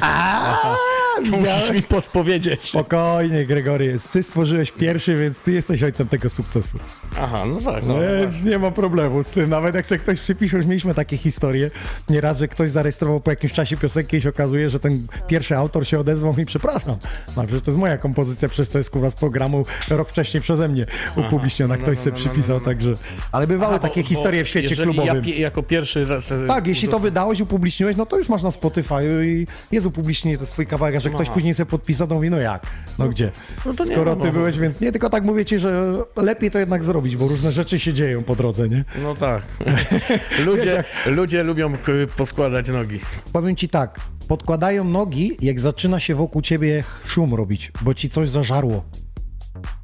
[0.02, 0.76] A,
[1.32, 2.62] To musisz mi podpowiedzieć.
[2.62, 6.78] Spokojnie, Gregory, ty stworzyłeś pierwszy, więc ty jesteś ojcem tego sukcesu.
[7.20, 7.86] Aha, no tak.
[7.86, 9.50] No, Więc nie ma problemu z tym.
[9.50, 11.72] Nawet jak sobie ktoś przypisze, już mieliśmy takie historie.
[12.10, 15.88] Nieraz, że ktoś zarejestrował po jakimś czasie piosenkę i się okazuje, że ten pierwszy autor
[15.88, 16.98] się odezwał i przepraszam.
[17.38, 20.68] No przecież to jest moja kompozycja, przecież to jest kurwa z programu rok wcześniej przeze
[20.68, 21.78] mnie upubliczniona.
[21.78, 22.94] Ktoś no, sobie no, no, przypisał, także...
[23.32, 25.24] Ale bywały Aha, takie bo historie w świecie klubowym.
[25.26, 26.24] Ja jako pierwszy raz...
[26.48, 30.44] Tak, jeśli to wydałeś, upubliczniłeś, no to już masz na Spotify i jest upublicznienie, to
[30.44, 31.34] jest twój kawałek, że ktoś Aha.
[31.34, 32.62] później sobie podpisał, to mówi, no jak?
[33.00, 33.32] No gdzie?
[33.66, 34.34] no Skoro no, ty no.
[34.34, 37.80] byłeś, więc nie, tylko tak mówię ci, że lepiej to jednak zrobić, bo różne rzeczy
[37.80, 38.86] się dzieją po drodze, nie?
[39.02, 39.44] No tak.
[40.46, 41.74] ludzie, ludzie lubią
[42.18, 43.00] podkładać nogi.
[43.34, 48.30] Powiem ci tak, podkładają nogi, jak zaczyna się wokół ciebie szum robić, bo ci coś
[48.30, 48.84] zażarło.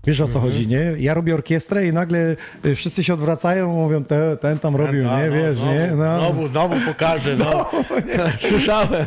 [0.08, 0.54] Wiesz o co Mhm.
[0.54, 0.82] chodzi, nie?
[1.00, 5.22] Ja robię orkiestrę i nagle y, wszyscy się odwracają, mówią, te, ten tam robił, Tak,
[5.24, 5.30] nie?
[5.30, 5.92] no, Wiesz, znowu, nie?
[5.96, 6.20] No.
[6.20, 7.70] Znowu, znowu pokażę, no.
[8.50, 9.06] Słyszałem.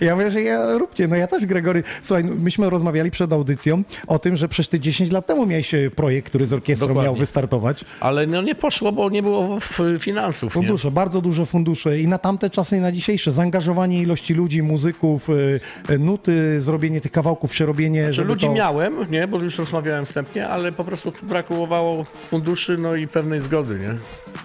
[0.00, 1.08] Ja mówię, że ja róbcie.
[1.08, 1.82] No ja też, Gregory.
[2.02, 5.74] Słuchaj, no, myśmy rozmawiali przed audycją o tym, że przecież ty 10 lat temu miałeś
[5.74, 7.08] e, projekt, który z orkiestrą Dokładnie.
[7.10, 7.84] miał wystartować.
[8.00, 9.58] Ale no nie poszło, bo nie było
[10.00, 10.62] finansów, nie?
[10.62, 13.32] Fundusze, bardzo duże fundusze i na tamte czasy i na dzisiejsze.
[13.32, 18.06] Zaangażowanie ilości ludzi, muzyków, e, e, nuty, zrobienie tych kawałków, przerobienie.
[18.06, 18.52] Czy żeby ludzi to...
[18.52, 23.78] miałem, nie, bo już rozmawiałem wstępnie, ale po prostu brakowało funduszy, no i pewnej zgody,
[23.78, 23.94] nie?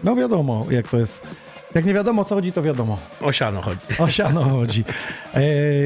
[0.04, 1.24] No wiadomo, jak to jest.
[1.76, 2.98] Jak nie wiadomo o co chodzi, to wiadomo.
[3.22, 3.80] O siano chodzi.
[4.00, 4.84] O siano chodzi.
[5.34, 5.42] E,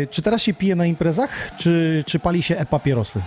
[0.08, 3.22] czy teraz się pije na imprezach, czy, czy pali się e-papierosy?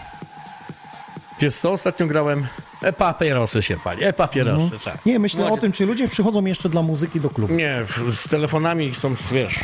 [1.40, 2.46] Wiesz co, ostatnio grałem
[2.82, 5.06] e-papierosy się pali, e-papierosy, tak.
[5.06, 7.54] Nie, myślę No, o tym, czy ludzie przychodzą jeszcze dla muzyki do klubu.
[7.54, 7.82] Nie,
[8.12, 9.60] z telefonami są, wiesz,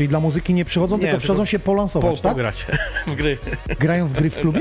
[0.00, 2.32] Czyli dla muzyki nie przychodzą, Nie, tylko przychodzą się po, polansować, tak?
[2.32, 2.66] pograć
[3.06, 3.38] w gry.
[3.78, 4.60] Grają w gry w klubie?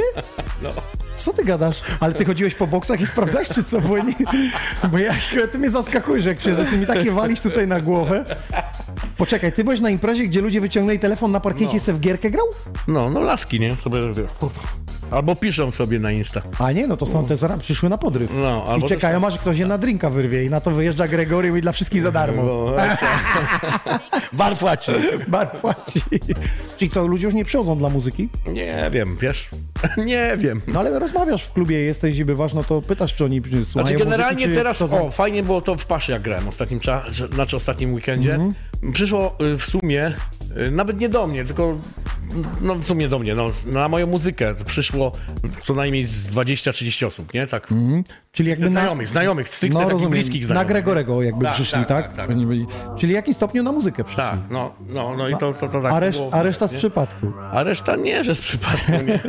[0.62, 0.69] No.
[1.19, 1.82] Co ty gadasz?
[1.99, 3.82] Ale ty chodziłeś po boksach i sprawdzałeś, czy co?
[3.82, 4.13] Bo, nie,
[4.91, 5.13] bo ja,
[5.51, 8.25] ty mnie zaskakujesz, jak przyjeżdżasz, ty mi takie walisz tutaj na głowę.
[9.17, 12.29] Poczekaj, ty byłeś na imprezie, gdzie ludzie wyciągnęli telefon na parkiecie i se w gierkę
[12.29, 12.45] grał?
[12.88, 13.75] No, no laski, nie?
[13.75, 13.99] Sobie,
[15.12, 16.41] albo piszą sobie na Insta.
[16.60, 18.32] A nie, no to są te zaraz przyszły na podryw.
[18.34, 21.58] No, albo I czekają, aż ktoś je na drinka wyrwie i na to wyjeżdża Gregory
[21.58, 22.43] i dla wszystkich za darmo.
[22.43, 22.65] No,
[24.34, 24.91] Bar płaci.
[25.28, 26.02] Bar płaci.
[26.78, 28.30] Czyli co, ludzie już nie przychodzą dla muzyki?
[28.48, 29.50] Nie wiem, wiesz?
[30.06, 30.62] Nie wiem.
[30.67, 33.95] No ale rozmawiasz w klubie, jesteś i bywasz, no to pytasz, czy oni słuchają Znaczy
[33.98, 35.08] generalnie muzyki, teraz, przychodzą?
[35.08, 38.36] o, fajnie było to w Paszy, jak grałem ostatnim czasie, znaczy ostatnim weekendzie.
[38.36, 38.54] Mhm.
[38.93, 40.12] Przyszło y, w sumie,
[40.67, 41.78] y, nawet nie do mnie, tylko
[42.62, 44.98] no w sumie do mnie, no, na moją muzykę przyszło
[45.63, 47.47] co najmniej z 20-30 osób, nie?
[47.47, 47.67] Tak.
[48.31, 48.81] Czyli jakby na...
[48.81, 50.67] Znajomych, znajomych, stricte takich bliskich Na znajomych.
[50.67, 52.13] Gregorego jakby Tak, przyszli, tak, tak?
[52.15, 52.38] tak, tak.
[52.97, 54.23] Czyli w jakim stopniu na muzykę przyszli?
[54.23, 57.31] Tak, no, no, no i to, to, to tak A, reszt, a reszta z przypadku.
[57.51, 59.19] A reszta nie, że z przypadku, nie.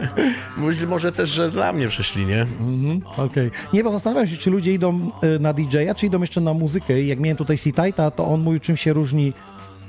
[0.86, 2.46] Może- też, że dla mnie przyszli, nie?
[3.16, 3.50] Okej.
[3.72, 7.00] Nie, bo zastanawiam się, czy ludzie idą y, na DJ-a, czy idą jeszcze na muzykę.
[7.02, 9.32] I jak miałem tutaj C-Tighta, to on mówił, czym się różni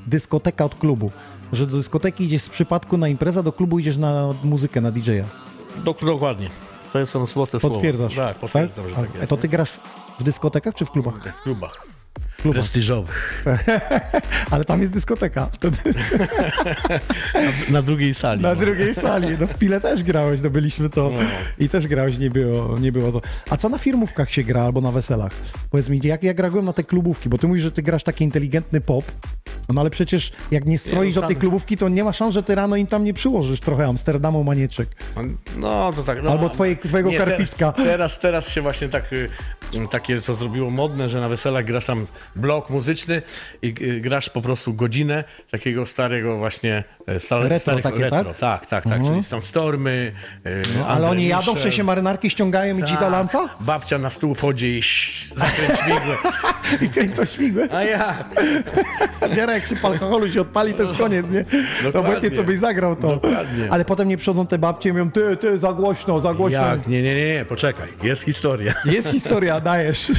[0.08, 1.12] dyskoteka od klubu.
[1.54, 5.51] Że do dyskoteki idziesz z przypadku na imprezę, do klubu idziesz na muzykę, na DJ-a.
[5.78, 6.50] Dok- dokładnie.
[6.94, 7.74] To są złote słowa.
[7.76, 8.16] Potwierdzasz.
[8.16, 9.30] Tak, potwierdzam, że tak A jest.
[9.30, 9.80] to ty grasz
[10.20, 11.14] w dyskotekach czy w klubach?
[11.40, 11.88] W klubach.
[12.42, 12.56] Klubach.
[12.56, 13.44] Prestiżowych.
[14.52, 15.50] Ale tam jest dyskoteka.
[15.52, 15.78] Wtedy
[17.34, 18.42] Na, na drugiej sali.
[18.42, 18.56] na no.
[18.56, 19.28] drugiej sali.
[19.40, 21.10] No w Pile też grałeś, no byliśmy to.
[21.10, 21.20] No.
[21.60, 23.22] I też grałeś, nie było, nie było to.
[23.50, 25.32] A co na firmówkach się gra albo na weselach?
[25.70, 28.24] Powiedz mi, jak ja grałem na te klubówki, bo ty mówisz, że ty grasz taki
[28.24, 29.06] inteligentny pop,
[29.70, 32.56] no ale przecież jak nie stroisz do tej klubówki, to nie ma szans, że ty
[32.56, 34.90] rano im tam nie przyłożysz trochę Amsterdamu manieczek.
[35.58, 36.24] No to tak.
[36.24, 37.72] No, Albo twoje- twojego te- Karpicka.
[37.72, 39.30] Teraz, teraz się właśnie tak, y,
[39.92, 43.22] takie co zrobiło modne, że na weselach grasz tam blok muzyczny
[43.62, 48.24] i grasz po prostu godzinę takiego starego właśnie e, stare, Retro starych takie, retro.
[48.24, 48.38] tak?
[48.38, 49.06] Tak, tak, tak.
[49.06, 50.12] Czyli są stormy.
[50.80, 54.66] No, Ale oni jadą, wcześniej marynarki ściągają i ci do lanca Babcia na stół wchodzi
[54.68, 54.82] i
[55.36, 56.18] zakręć śmigłę.
[56.86, 57.68] i kręcą śmigłę.
[57.74, 58.16] A ja.
[59.36, 61.44] Biorę, jak się po alkoholu się odpali, to jest koniec, nie?
[61.44, 62.00] Dokładnie.
[62.00, 63.08] Obojętnie, co byś zagrał, to...
[63.08, 63.68] Dokładnie.
[63.70, 66.68] Ale potem nie przychodzą te babcie i mówią, ty, ty, za głośno, za głośno.
[66.68, 66.88] Jak?
[66.88, 67.88] Nie, nie, nie, nie, poczekaj.
[68.04, 68.74] Jest historia.
[68.86, 70.12] Jest historia, dajesz.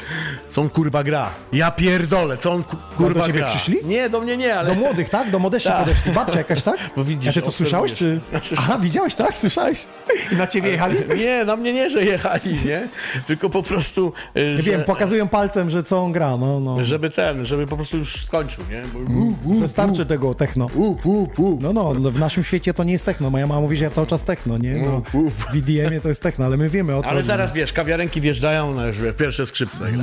[0.50, 1.30] Są kurwa gra.
[1.58, 3.48] Ja pierdolę, co on ku- kurwa do ciebie gra.
[3.48, 3.76] przyszli?
[3.84, 4.74] Nie, do mnie nie, ale...
[4.74, 5.30] Do młodych, tak?
[5.30, 5.78] Do młodych Tak.
[5.84, 6.12] podeszli.
[6.12, 6.76] Babcia jakaś, tak?
[6.96, 8.20] Bo widzisz, ty to słyszałeś, czy...
[8.56, 9.36] Aha, widziałeś, tak?
[9.36, 9.86] Słyszałeś?
[10.32, 10.96] I na ciebie jechali?
[11.18, 12.88] Nie, na mnie nie, że jechali, nie?
[13.26, 16.84] Tylko po prostu, y, Nie że, wiem, pokazują palcem, że co on gra, no, no.
[16.84, 18.82] żeby ten, żeby po prostu już skończył, nie?
[18.92, 19.60] Bo, Mm.
[19.60, 20.66] Wystarczy tego techno.
[20.74, 21.58] u, u, u.
[21.60, 23.30] No, no, no, w naszym świecie to nie jest techno.
[23.30, 24.74] Moja mama mówi, że ja cały czas techno, nie?
[24.74, 25.30] No, U, u.
[25.30, 27.26] w EDM-ie to jest techno, ale my wiemy o co Ale chodzi.
[27.26, 30.02] zaraz, wiesz, kawiarenki wjeżdżają, no już wiesz, pierwsze skrzypce gra.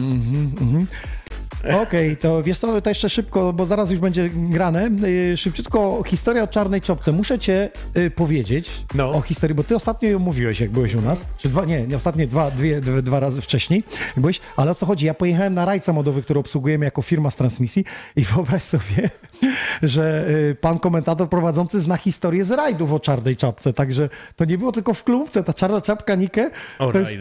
[1.82, 4.90] Okej, to wiesz co, to jeszcze szybko, bo zaraz już będzie grane.
[5.30, 7.12] Yy, Szybciutko historia o czarnej czopce.
[7.12, 9.10] Muszę cię yy, powiedzieć No.
[9.12, 11.30] o historii, bo ty ostatnio ją mówiłeś, jak byłeś u nas.
[11.38, 13.84] Czy dwa, nie, nie ostatnie dwa, dwie, dwie, dwa razy wcześniej
[14.18, 14.40] byłeś.
[14.58, 15.06] Ale o co chodzi?
[15.06, 19.10] Ja pojechałem na rajd samochodowy, który obsługujemy jako firma z transmisji i wyobraź sobie,
[19.84, 23.74] że yy, pan komentator prowadzący zna historię z rajdów o czarnej czapce.
[23.74, 25.44] Także to nie było tylko w klubce.
[25.44, 27.12] Ta czarna czapka Nike O to jest,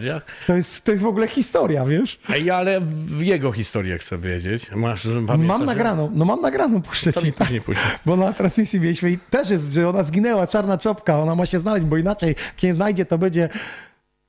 [0.46, 2.18] to, jest, to jest w ogóle historia, wiesz?
[2.28, 4.70] Ej, ale w jego historię chcę wiedzieć.
[4.70, 7.32] Masz, pamiętasz, Mam nagraną, no mam nagraną, puszczę To ci.
[7.32, 7.84] później później.
[8.06, 11.58] Bo na transmisji mieliśmy i też jest, że ona zginęła, czarna czopka, ona ma się
[11.58, 13.48] znaleźć, bo inaczej nie znajdzie, to będzie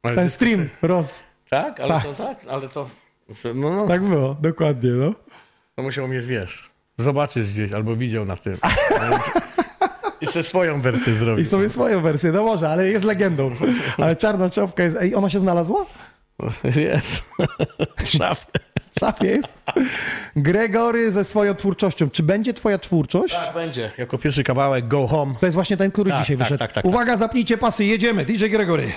[0.03, 1.23] Ale ten to- stream roz.
[1.49, 1.79] Tak?
[1.79, 2.03] Ale Tak.
[2.03, 2.37] to tak?
[2.49, 2.89] Ale to...
[3.55, 5.13] No, no, Tak było, dokładnie, no.
[5.75, 8.57] to musiał mnie, wiesz, zobaczyć gdzieś, albo widział na tym.
[10.21, 11.43] I sobie swoją wersję zrobił.
[11.43, 13.51] I sobie swoją wersję, no może, ale jest legendą.
[13.97, 15.85] Ale czarna czopka jest, ej, ona się znalazła?
[16.75, 17.23] Jest.
[17.97, 18.45] W szafie.
[18.95, 19.53] W szafie jest?
[20.35, 22.09] Gregory ze swoją twórczością.
[22.09, 23.33] Czy będzie twoja twórczość?
[23.33, 23.91] Tak, będzie.
[23.97, 25.35] Jako pierwszy kawałek Go Home.
[25.39, 26.59] To jest właśnie ten, który Tak, dzisiaj tak, wyszedł.
[26.59, 28.25] tak, tak, Uwaga, zapnijcie pasy, jedziemy.
[28.25, 28.91] DJ Gregory.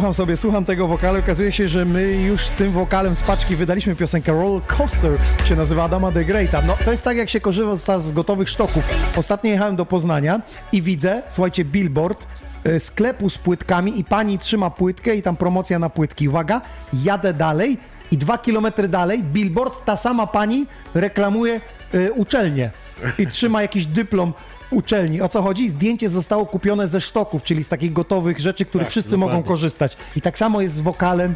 [0.00, 1.18] Słucham sobie, słucham tego wokalu.
[1.18, 5.12] Okazuje się, że my już z tym wokalem z paczki wydaliśmy piosenkę Roller Coaster,
[5.44, 6.62] się nazywa Adama de Greata.
[6.62, 8.84] No to jest tak, jak się korzysta z gotowych sztoków.
[9.16, 10.40] Ostatnio jechałem do Poznania
[10.72, 12.26] i widzę, słuchajcie, billboard
[12.64, 16.28] e, sklepu z płytkami i pani trzyma płytkę i tam promocja na płytki.
[16.28, 16.60] Uwaga,
[16.92, 17.78] jadę dalej
[18.12, 21.60] i dwa kilometry dalej billboard, ta sama pani reklamuje
[21.94, 22.70] e, uczelnię
[23.18, 24.32] i trzyma jakiś dyplom
[24.70, 25.20] uczelni.
[25.20, 25.68] O co chodzi?
[25.68, 29.36] Zdjęcie zostało kupione ze sztoków, czyli z takich gotowych rzeczy, których Tak, wszyscy dokładnie.
[29.36, 29.96] mogą korzystać.
[30.16, 31.34] I tak samo jest z wokalem,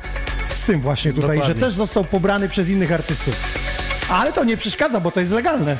[0.48, 1.54] z tym właśnie tutaj, Dokładnie.
[1.54, 3.64] że też został pobrany przez innych artystów.
[4.10, 5.76] Ale to nie przeszkadza, bo to jest legalne.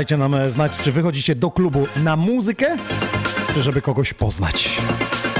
[0.00, 2.66] Dajcie nam e, znać, czy wychodzicie do klubu na muzykę,
[3.54, 4.80] czy żeby kogoś poznać.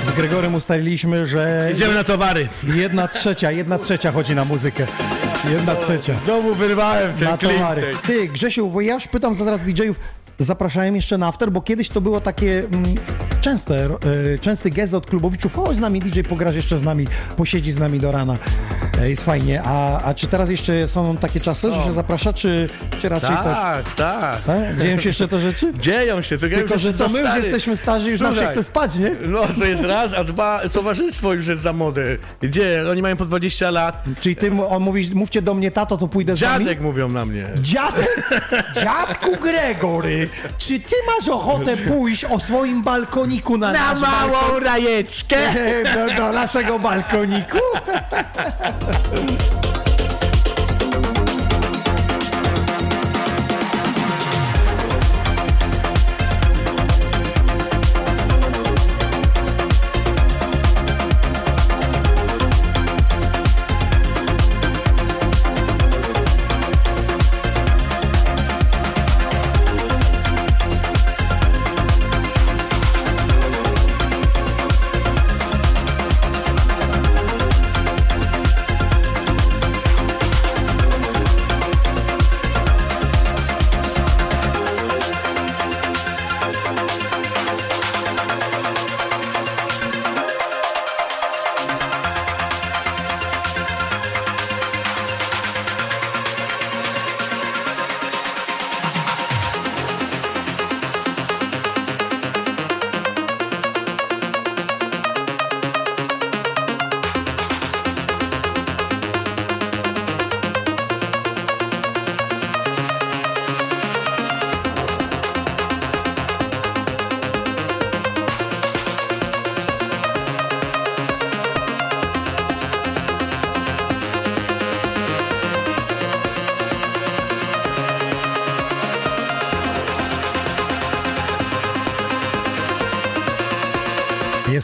[0.06, 2.48] Z Gregorem ustaliliśmy, że Idziemy na towary.
[2.74, 4.86] jedna trzecia, jedna trzecia chodzi na muzykę.
[5.52, 6.14] Jedna trzecia.
[6.24, 7.52] Znowu wyrwałem ten Na klip.
[7.52, 7.92] towary.
[8.06, 9.96] Ty, Grzesiu, bo ja już pytam zaraz DJ-ów,
[10.38, 12.94] zapraszałem jeszcze na after, bo kiedyś to było takie mm,
[13.40, 17.06] częste, e, częsty gest od klubowiczów, chodź z nami DJ, pograsz jeszcze z nami,
[17.36, 18.36] posiedzi z nami do rana.
[19.08, 19.62] Jest fajnie.
[19.64, 22.66] A, a czy teraz jeszcze są takie czasy, że się zaprasza, czy,
[23.00, 23.28] czy raczej.
[23.28, 24.42] Tak, tak.
[24.42, 24.76] Tak?
[24.82, 25.72] Dzieją się jeszcze te rzeczy?
[25.80, 28.96] Dzieją się, tylko, Tylko, że co, my już jesteśmy starzy, już nam się chce spać,
[28.96, 29.10] nie?
[29.26, 32.02] No to jest raz, a dwa, towarzystwo już jest za młode.
[32.40, 32.84] Gdzie?
[32.90, 34.04] Oni mają po 20 lat.
[34.20, 36.64] Czyli ty, on mówi, mówcie do mnie tato, to pójdę z wami?
[36.64, 37.46] Dziadek mówią na mnie.
[37.56, 38.30] Dziadek,
[38.82, 40.28] dziadku Gregory,
[40.58, 44.64] czy ty masz ochotę pójść o swoim balkoniku na, Na małą balkon?
[44.64, 45.36] rajeczkę.
[45.94, 47.58] do, do naszego balkoniku?
[48.90, 49.50] Yeah.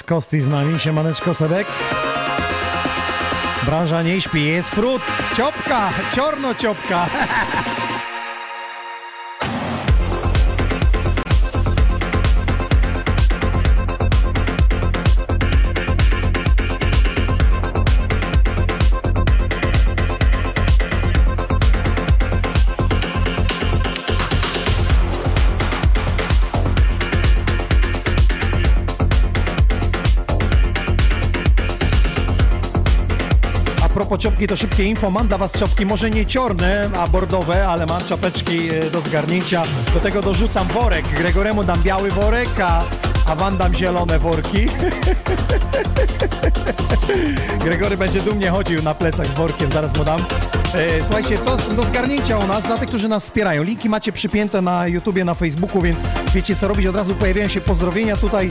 [0.07, 1.67] Kosti z nami, siemaneczko Sebek.
[3.63, 5.03] Branża nie śpi, jest frut,
[5.37, 7.07] ciopka, ciorno ciopka.
[34.19, 35.11] Ciopki, to szybkie info.
[35.11, 39.62] Mam dla Was ciopki, może nie ciorne, a bordowe, ale mam czapeczki e, do zgarnięcia.
[39.95, 41.09] Do tego dorzucam worek.
[41.09, 42.83] Gregoremu dam biały worek, a,
[43.27, 44.67] a Wam dam zielone worki.
[47.64, 50.21] Gregory będzie dumnie chodził na plecach z workiem, zaraz mu dam.
[50.75, 53.62] E, Słuchajcie, to do zgarnięcia u nas, dla tych, którzy nas wspierają.
[53.62, 56.01] Linki macie przypięte na YouTubie, na Facebooku, więc
[56.35, 56.87] wiecie co robić.
[56.87, 58.51] Od razu pojawiają się pozdrowienia tutaj.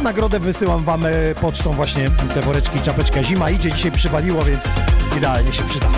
[0.00, 3.24] W nagrodę wysyłam wam e, pocztą właśnie te woreczki, czapeczka.
[3.24, 4.64] Zima idzie, dzisiaj przywaliło, więc
[5.16, 5.88] idealnie się przyda.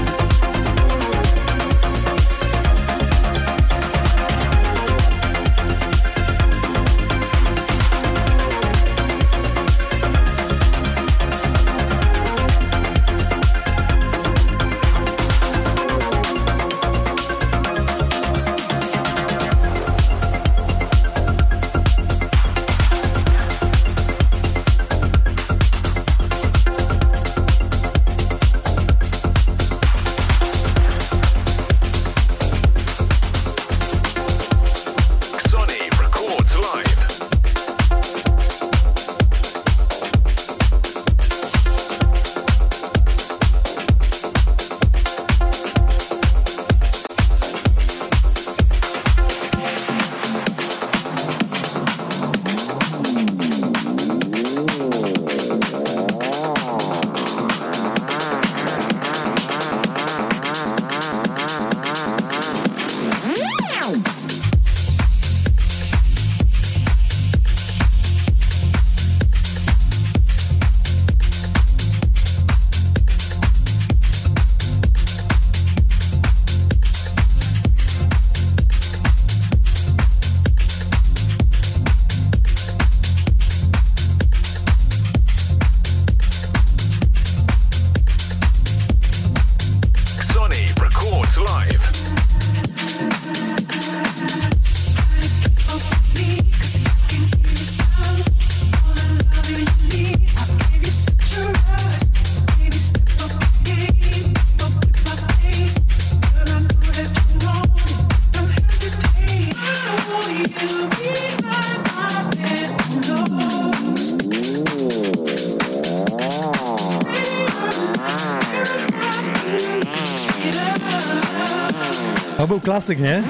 [122.73, 123.23] Klasyk, nie?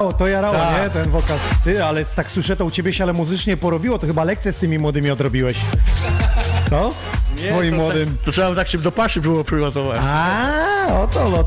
[0.00, 0.82] O, to jarało, Tak.
[0.84, 0.90] nie?
[0.90, 1.36] Ten wokal.
[1.64, 4.56] Ty, ale tak słyszę, to u ciebie się ale muzycznie porobiło, to chyba lekcję z
[4.56, 5.56] tymi młodymi odrobiłeś.
[6.70, 6.90] Co?
[7.36, 8.16] Z twoim to, młodym.
[8.16, 10.00] Tak, to trzeba tak się do paszy było przygotować.
[10.04, 11.44] A, oto, no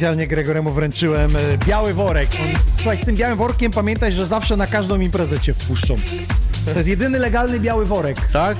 [0.00, 0.04] to.
[0.04, 2.28] Oficjalnie Gregoremu wręczyłem e, biały worek.
[2.44, 5.96] On, słuchaj, z tym białym workiem pamiętaj, że zawsze na każdą imprezę cię wpuszczą.
[6.64, 8.16] To jest jedyny legalny biały worek.
[8.32, 8.56] Tak?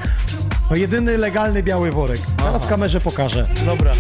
[0.69, 2.19] To jedyny legalny biały worek.
[2.37, 3.47] Teraz kamerze pokażę.
[3.67, 3.93] Dobra.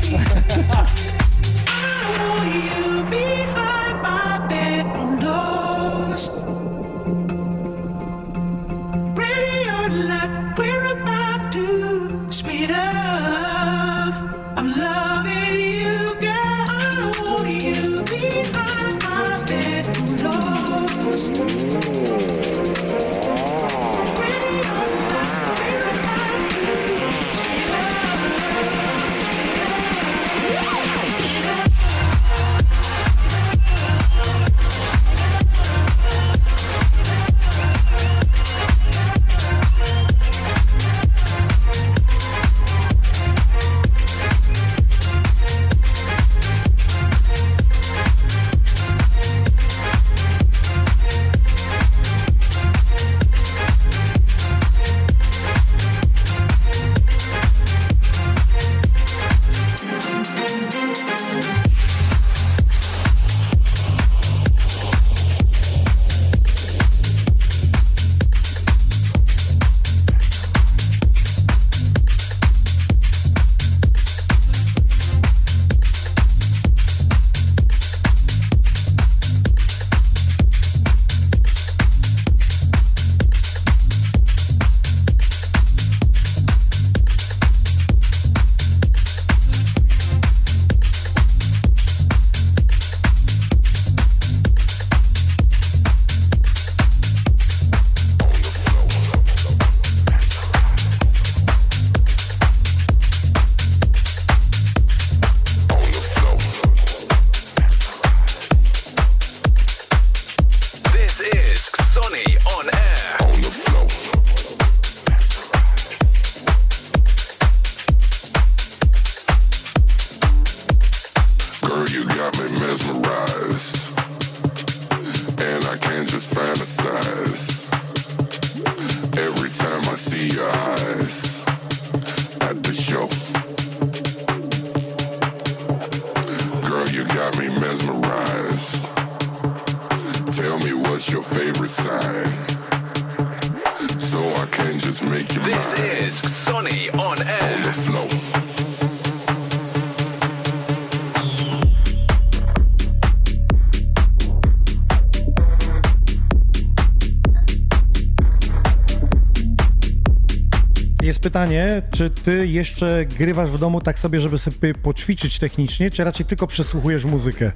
[161.41, 166.27] Pytanie, czy ty jeszcze grywasz w domu tak sobie, żeby sobie poćwiczyć technicznie, czy raczej
[166.27, 167.53] tylko przesłuchujesz muzykę?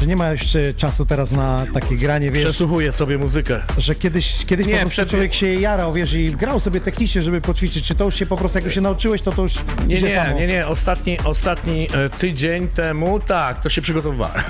[0.00, 3.60] Że nie ma jeszcze czasu teraz na takie granie, wiesz, Przesłuchuję sobie muzykę.
[3.78, 7.22] że kiedyś, kiedyś Nie, po prostu przed- człowiek się jarał, wiesz, i grał sobie technicznie,
[7.22, 9.54] żeby poćwiczyć, czy to już się po prostu, jak już się nauczyłeś, to to już
[9.86, 10.38] Nie, idzie nie, samo.
[10.38, 10.66] nie, nie.
[10.66, 14.42] Ostatni, ostatni e, tydzień temu, tak, to się przygotowywałem.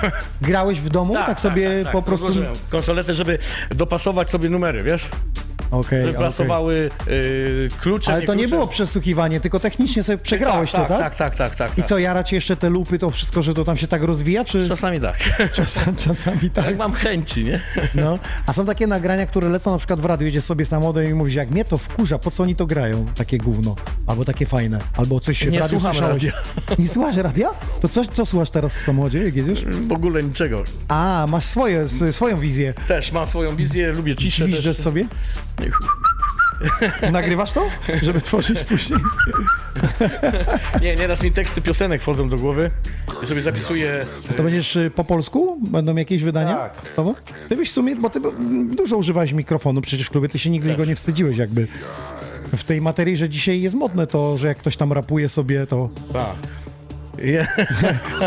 [0.43, 2.28] Grałeś w domu, tak, sobie po prostu...
[2.70, 3.39] Konsoletę, żeby
[3.70, 5.07] dopasować sobie numery, wiesz?
[5.70, 6.28] Okej, Żeby okej.
[6.28, 8.12] pasowały y, klucze.
[8.12, 8.56] Ale to nie klucze.
[8.56, 11.00] było przesłuchiwanie, tylko technicznie sobie przegrałeś tak, to, tak?
[11.00, 11.72] Tak, tak, tak, tak.
[11.72, 11.86] I tak.
[11.86, 14.68] co, jara ci jeszcze te lupy, to wszystko, że to tam się tak rozwija, czy
[14.68, 15.16] Czasami tak.
[15.52, 16.64] czasami, czasami tak?
[16.64, 17.60] Jak mam chęci, nie?
[17.94, 18.18] No.
[18.46, 21.34] A są takie nagrania, które lecą na przykład w radiu, jedzie sobie samochodem i mówisz,
[21.34, 23.06] jak mnie to wkurza, po co oni to grają?
[23.14, 23.76] Takie gówno.
[24.06, 24.78] Albo takie fajne.
[24.96, 26.24] Albo coś się Nie w radiu słucham słyszałeś.
[26.24, 26.32] radia.
[26.78, 27.50] Nie słuchasz radia?
[27.80, 29.64] To coś, co słuchasz teraz w samochodzie, jak jedziesz?
[29.64, 30.64] W ogóle niczego.
[30.88, 32.74] A, masz swoje, swoją wizję.
[32.88, 34.48] Też mam swoją wizję, lubię ciszę.
[34.48, 34.76] Też.
[34.76, 35.04] sobie?
[37.12, 37.68] Nagrywasz to,
[38.02, 39.00] żeby tworzyć później?
[40.82, 42.70] Nie, nieraz mi teksty piosenek wchodzą do głowy
[43.22, 44.06] i sobie zapisuję.
[44.36, 45.59] To będziesz y, po polsku?
[45.70, 46.56] Będą jakieś wydania?
[46.56, 46.92] Tak.
[46.96, 47.14] Tobą?
[47.48, 48.20] Ty byś w sumie, bo ty
[48.76, 51.66] dużo używałeś mikrofonu przecież w klubie, ty się nigdy go nie wstydziłeś jakby.
[52.56, 55.88] W tej materii, że dzisiaj jest modne to, że jak ktoś tam rapuje sobie, to...
[56.12, 56.36] Tak.
[57.24, 57.46] Ja,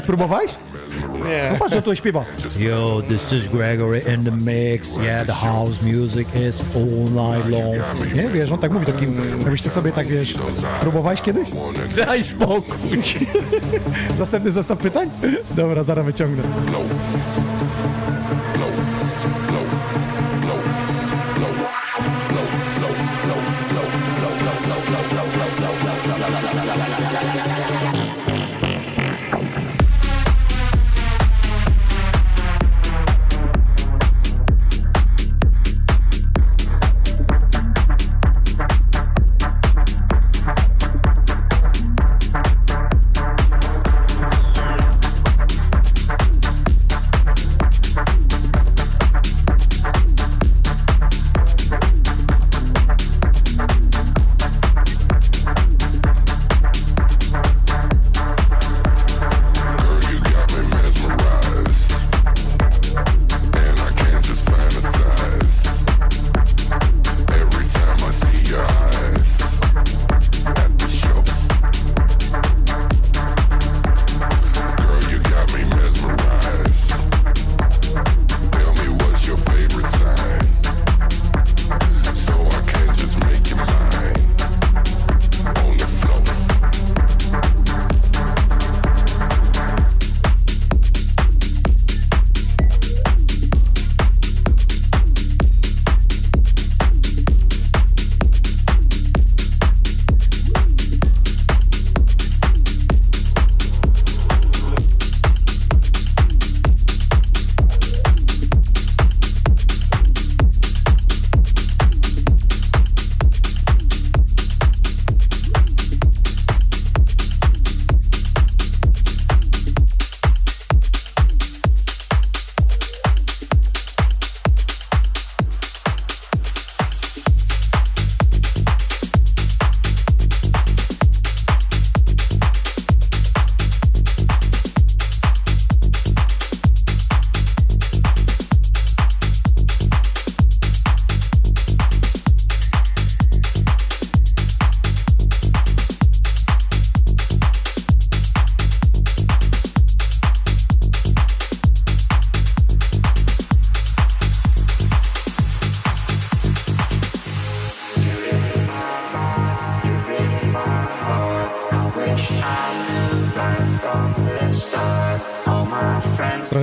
[0.05, 0.51] Próbowałeś?
[1.25, 1.49] Nie.
[1.51, 2.25] No patrz, że tu śpiewa.
[2.59, 4.97] Yo, this is Gregory in the mix.
[4.97, 7.75] Yeah, the house music is all night long.
[8.15, 10.35] Nie, wiesz, on tak mówi takim, jakbyś ty sobie tak, wiesz,
[10.81, 11.49] próbowałeś kiedyś?
[11.95, 13.03] Daj spokój.
[14.19, 15.09] Następny zestaw pytań?
[15.55, 16.43] Dobra, zaraz wyciągnę.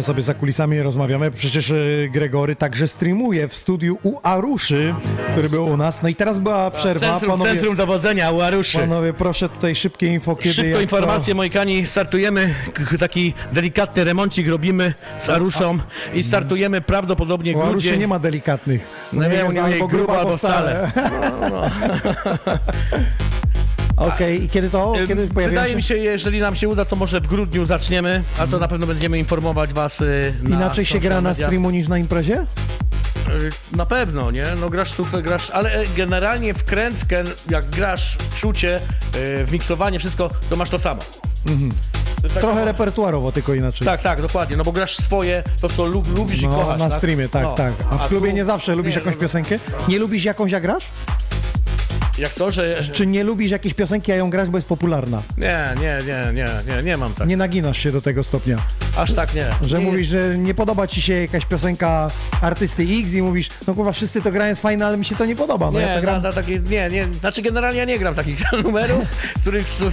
[0.09, 1.30] Sobie za kulisami rozmawiamy.
[1.30, 1.74] Przecież e,
[2.11, 4.94] Gregory także streamuje w studiu u Aruszy,
[5.32, 6.02] który był u nas.
[6.02, 7.06] No i teraz była przerwa.
[7.06, 8.78] Centrum, Panowie, centrum dowodzenia u Aruszy.
[8.78, 12.54] panowie proszę tutaj szybkie info, kiedy Szybko informacje, moi kani, startujemy,
[13.00, 15.78] taki delikatny remoncik robimy z Aruszą
[16.14, 17.59] i startujemy prawdopodobnie Co.
[17.59, 18.00] U Aruszy grudzień.
[18.00, 18.86] nie ma delikatnych.
[19.12, 20.90] No nie, jest nie, nie, grubo albo wcale.
[23.99, 24.94] Okej, i kiedy to?
[25.09, 25.76] Kiedy Wydaje się?
[25.76, 28.86] mi się, jeżeli nam się uda, to może w grudniu zaczniemy, a to na pewno
[28.86, 32.46] będziemy informować was y, na Inaczej się gra na streamu niż na imprezie?
[33.72, 34.44] Y, Na pewno, nie?
[34.61, 38.80] No grasz tutaj, grasz, ale e, generalnie w krętkę, jak grasz w czucie, y,
[39.46, 41.01] w miksowanie, wszystko, to masz to samo.
[41.44, 43.84] To jest taka- Trochę repertuarowo, tylko inaczej.
[43.84, 46.78] Tak, tak, dokładnie, no bo grasz swoje, to co lub, lubisz i No, kochasz.
[46.78, 46.99] na tak?
[46.99, 47.55] streamie, tak, No.
[47.55, 47.72] tak.
[47.90, 49.59] A w klubie nie zawsze lubisz nie, jakąś no, piosenkę?
[49.88, 50.84] Nie lubisz jakąś, jak grasz?
[52.18, 52.82] Jak co, że...
[52.92, 55.22] Czy nie lubisz jakiejś piosenki, a ją grasz, bo jest popularna?
[55.38, 57.28] Nie, nie, nie, nie, nie, nie mam tak.
[57.28, 58.58] Nie naginasz się do tego stopnia,
[58.99, 59.46] Aż tak nie.
[59.62, 63.74] że nie, mówisz, że nie podoba ci się jakaś piosenka artysty X i mówisz, no
[63.74, 65.70] kurwa, wszyscy to grają, jest fajne, ale mi się to nie podoba.
[65.70, 66.22] No Nie, ja to gram...
[66.22, 69.05] na, na takie, nie, nie, znaczy generalnie ja nie gram takich numerów,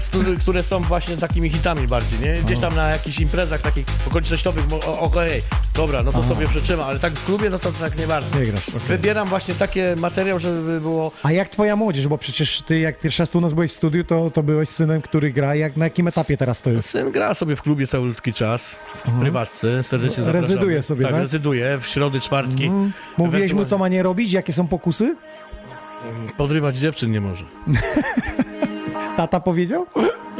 [0.09, 2.33] których, które są właśnie takimi hitami bardziej, nie?
[2.43, 4.65] Gdzieś tam na jakichś imprezach takich okolicznościowych,
[4.99, 5.41] okej,
[5.73, 8.39] dobra, no to sobie przetrzymam, ale tak w klubie, no to tak nie bardzo.
[8.39, 8.81] Nie grasz, okej.
[8.87, 11.11] Wybieram właśnie takie materiał, żeby było...
[11.23, 13.75] A jak twoja młodzież, bo przecież ty jak pierwszy raz tu u nas byłeś w
[13.75, 15.55] studiu, to, to byłeś synem, który gra.
[15.55, 16.89] Jak, na jakim etapie teraz to jest?
[16.89, 18.75] Syn gra sobie w klubie cały ludzki czas,
[19.05, 20.53] w prywatce, serdecznie zapraszamy.
[20.53, 21.11] Rezyduje sobie, tak?
[21.11, 21.21] tak?
[21.21, 22.71] rezyduje w środy, czwartki.
[23.17, 24.33] Mówiłeś mu, co ma nie robić?
[24.33, 25.15] Jakie są pokusy?
[26.37, 27.45] Podrywać dziewczyn nie może.
[29.17, 29.85] Tata powiedział?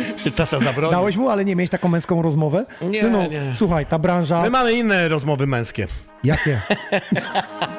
[0.38, 0.92] Tata zabronił.
[0.92, 2.66] Dałeś mu, ale nie miałeś taką męską rozmowę?
[2.82, 3.42] Nie, Synu, nie.
[3.56, 4.42] słuchaj, ta branża...
[4.42, 5.88] My mamy inne rozmowy męskie.
[6.24, 6.60] Jakie?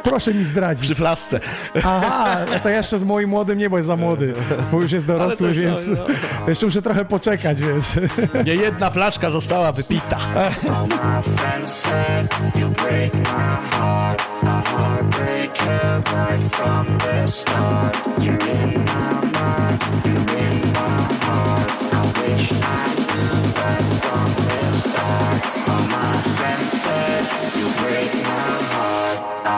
[0.05, 0.97] Proszę mi Przy zdradzić.
[0.97, 1.41] flasce.
[1.85, 4.35] Aha, no to jeszcze z moim młodym nie, bo jest za młody,
[4.73, 6.07] bo już jest dorosły, to więc już, no,
[6.49, 7.87] jeszcze muszę trochę poczekać, wiesz.
[8.45, 10.19] Nie jedna flaszka została wypita.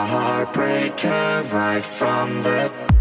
[0.09, 2.98] heartbreaker right from the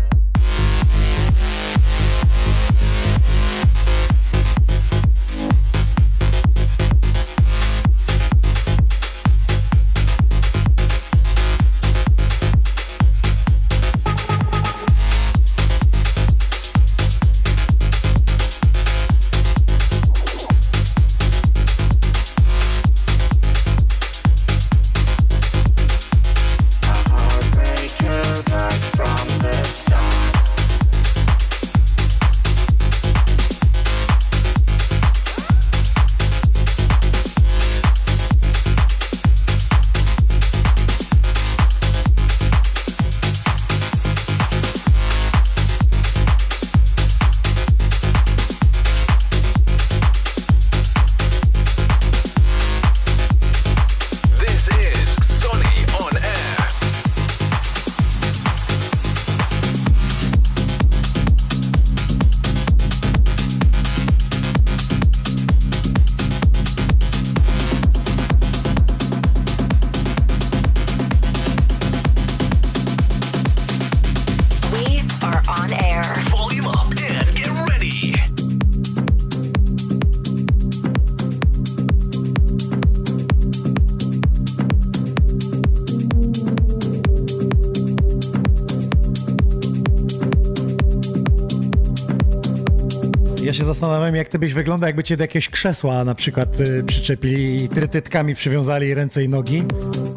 [93.79, 97.69] zastanawiam, jak ty byś wyglądał, jakby cię do jakiegoś krzesła na przykład y, przyczepili i
[97.69, 99.63] trytytkami przywiązali ręce i nogi.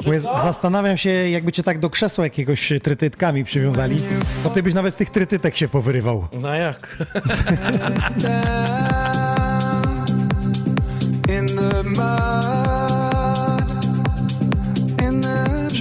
[0.05, 3.95] Bo jest, zastanawiam się, jakby cię tak do krzesła jakiegoś trytytkami przywiązali,
[4.43, 6.27] to ty byś nawet z tych trytytek się powyrywał.
[6.41, 6.97] No jak?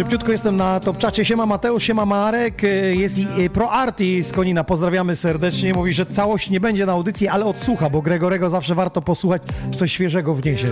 [0.01, 1.25] Szybciutko jestem na topczacie.
[1.25, 2.65] Siema Mateusz, siema Marek.
[2.65, 4.65] Y, Jest i y, Pro Arti z Konina.
[4.65, 5.75] Pozdrawiamy serdecznie.
[5.75, 9.43] Mówi, że całość nie będzie na audycji, ale odsłucha, bo Gregorego zawsze warto posłuchać,
[9.77, 10.67] coś świeżego wniesie.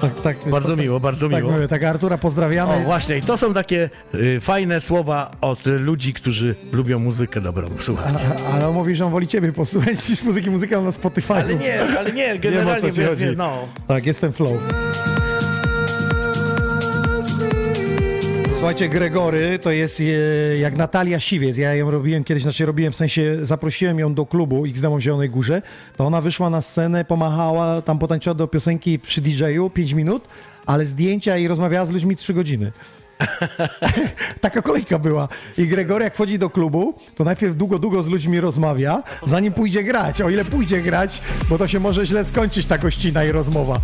[0.00, 0.36] Tak, tak.
[0.50, 1.52] Bardzo miło, bardzo Tak, miło.
[1.52, 2.72] mówię, tak Artura pozdrawiamy.
[2.74, 7.68] O, właśnie, i to są takie y, fajne słowa od ludzi, którzy lubią muzykę dobrą
[7.80, 8.14] słuchać.
[8.48, 11.34] A- Ale on mówi, że on woli ciebie posłuchać niż muzyki muzyka na Spotify.
[11.34, 13.24] Ale nie, ale nie, Wiem, o generalnie co ci chodzi.
[13.24, 13.52] nie, no.
[13.86, 14.52] Tak, jestem flow.
[18.54, 20.04] Słuchajcie, Gregory to jest e,
[20.58, 21.58] jak Natalia Siwiec.
[21.58, 25.30] Ja ją robiłem kiedyś, znaczy robiłem w sensie, zaprosiłem ją do klubu XDM w Zielonej
[25.30, 25.62] Górze.
[25.96, 30.28] To ona wyszła na scenę, pomachała, tam potańczyła do piosenki przy DJ-u 5 minut,
[30.66, 32.72] ale zdjęcia i rozmawiała z ludźmi 3 godziny.
[34.40, 35.28] Taka kolejka była.
[35.58, 39.82] I Gregory jak wchodzi do klubu, to najpierw długo, długo z ludźmi rozmawia, zanim pójdzie
[39.82, 40.20] grać.
[40.22, 43.80] O ile pójdzie grać, bo to się może źle skończyć ta gościna i rozmowa.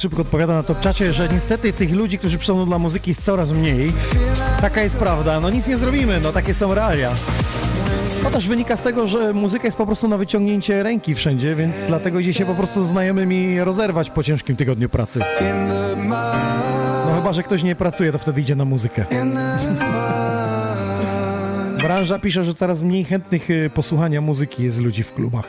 [0.00, 3.92] Szybko odpowiada na topczacie, że niestety tych ludzi, którzy przychodzą dla muzyki jest coraz mniej.
[4.60, 5.40] Taka jest prawda.
[5.40, 7.12] No nic nie zrobimy, no takie są realia.
[8.22, 11.76] To też wynika z tego, że muzyka jest po prostu na wyciągnięcie ręki wszędzie, więc
[11.86, 15.20] dlatego idzie się po prostu znajomymi rozerwać po ciężkim tygodniu pracy.
[17.06, 19.04] No chyba, że ktoś nie pracuje, to wtedy idzie na muzykę.
[21.82, 25.44] Branża pisze, że coraz mniej chętnych y, posłuchania muzyki jest ludzi w klubach.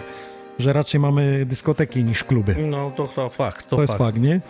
[0.61, 2.55] Że raczej mamy dyskoteki niż kluby.
[2.69, 4.41] No to, to fakt, to, To jest fakt, nie?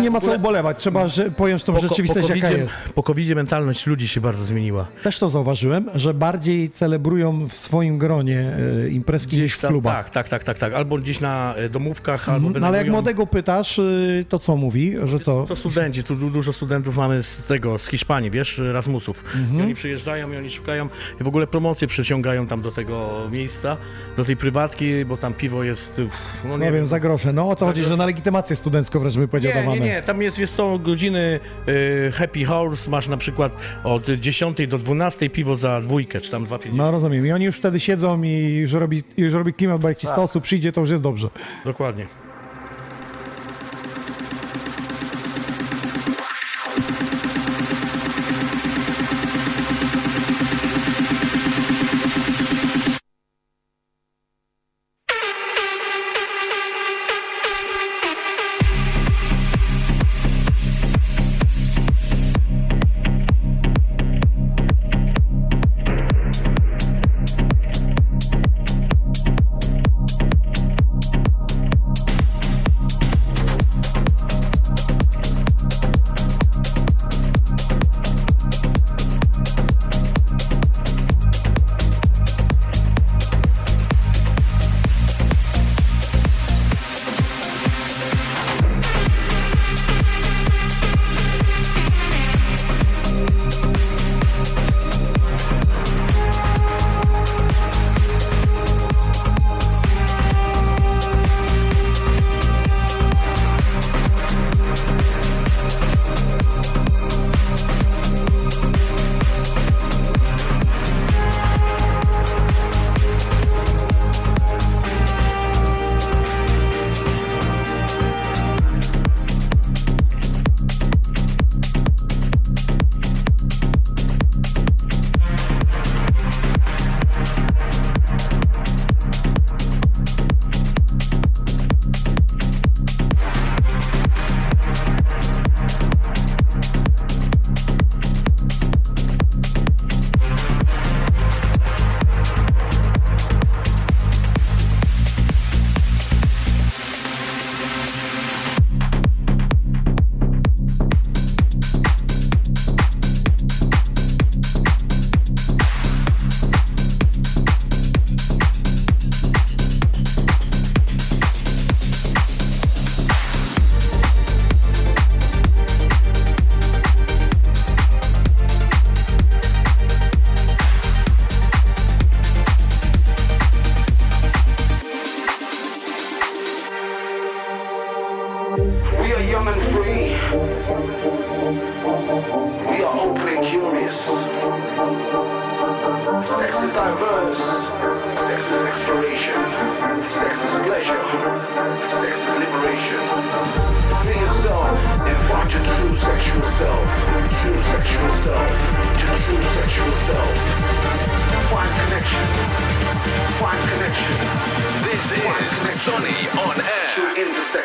[0.00, 2.76] Nie ma co ubolewać, trzeba że, pojąć tą Po, rzeczywistość, po, jaka jest.
[2.94, 4.86] po covidzie mentalność ludzi się bardzo zmieniła.
[5.02, 8.52] Też to zauważyłem, że bardziej celebrują w swoim gronie
[8.84, 10.04] e, imprezki niż w klubach.
[10.04, 10.72] Tak, tak, tak, tak, tak.
[10.72, 12.60] Albo gdzieś na e, domówkach, albo Mhm.
[12.60, 15.44] No, ale jak wynajmują- młodego pytasz, y, to co mówi, że co?
[15.48, 19.24] To studenci, tu du- dużo studentów mamy z tego, z Hiszpanii, wiesz, Erasmusów.
[19.34, 19.58] Mhm.
[19.60, 20.88] I oni przyjeżdżają i oni szukają
[21.20, 23.76] i w ogóle promocje przyciągają tam do tego miejsca,
[24.16, 26.12] do tej prywatki, bo tam piwo jest, uff,
[26.44, 27.32] no nie Nie wiem, za grosze.
[27.32, 29.80] No o co chodzi, że na legitymację studencką wręcz by powiedział Nie, nie, dawane.
[29.86, 33.52] nie, tam jest, jest to godziny y, Happy Horse, masz na przykład
[33.84, 36.58] od 10 do 12 piwo za dwójkę, czy tam 2,50.
[36.72, 37.26] No rozumiem.
[37.26, 40.14] I oni już wtedy siedzą i już robi, już robi klimat, bo jak ci 100
[40.14, 40.24] Tak.
[40.24, 41.28] osób przyjdzie, to już jest dobrze.
[41.64, 42.06] Dokładnie.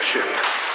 [0.06, 0.75] Action.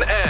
[0.00, 0.27] On Air.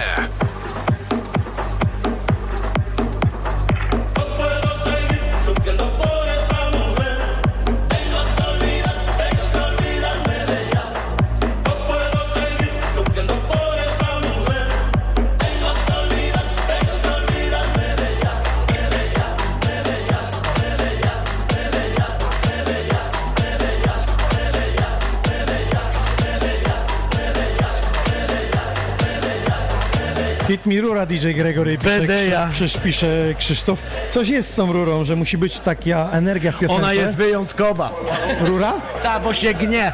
[30.98, 32.48] Rura DJ Gregory pisze, Bedeja.
[32.52, 33.82] Krzyż, pisze Krzysztof.
[34.10, 36.82] Coś jest z tą rurą, że musi być taka energia w piosence.
[36.82, 37.92] Ona jest wyjątkowa.
[38.40, 38.72] Rura?
[39.02, 39.92] Ta, bo się gnie.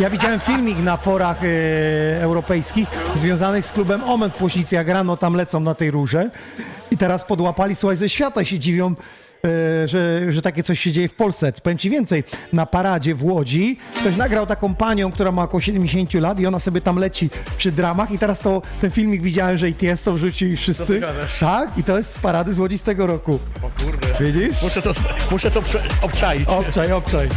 [0.00, 5.16] Ja widziałem filmik na forach e, europejskich związanych z klubem Omen w Płośnicy, jak rano
[5.16, 6.30] tam lecą na tej rurze
[6.90, 8.94] i teraz podłapali, słuchaj, ze świata się dziwią,
[9.86, 11.52] że, że takie coś się dzieje w Polsce.
[11.62, 16.14] Powiem Ci więcej, na paradzie w Łodzi ktoś nagrał taką panią, która ma około 70
[16.14, 19.68] lat i ona sobie tam leci przy dramach i teraz to ten filmik widziałem, że
[19.68, 21.00] i Tiesto wrzucili wszyscy.
[21.40, 23.38] Tak, i to jest z parady z Łodzi z tego roku.
[23.62, 24.06] O kurde.
[24.20, 24.62] Widzisz?
[24.62, 24.90] Muszę to,
[25.30, 25.62] muszę to
[26.02, 26.48] obczaić.
[26.48, 27.28] Obczaj, obczaj.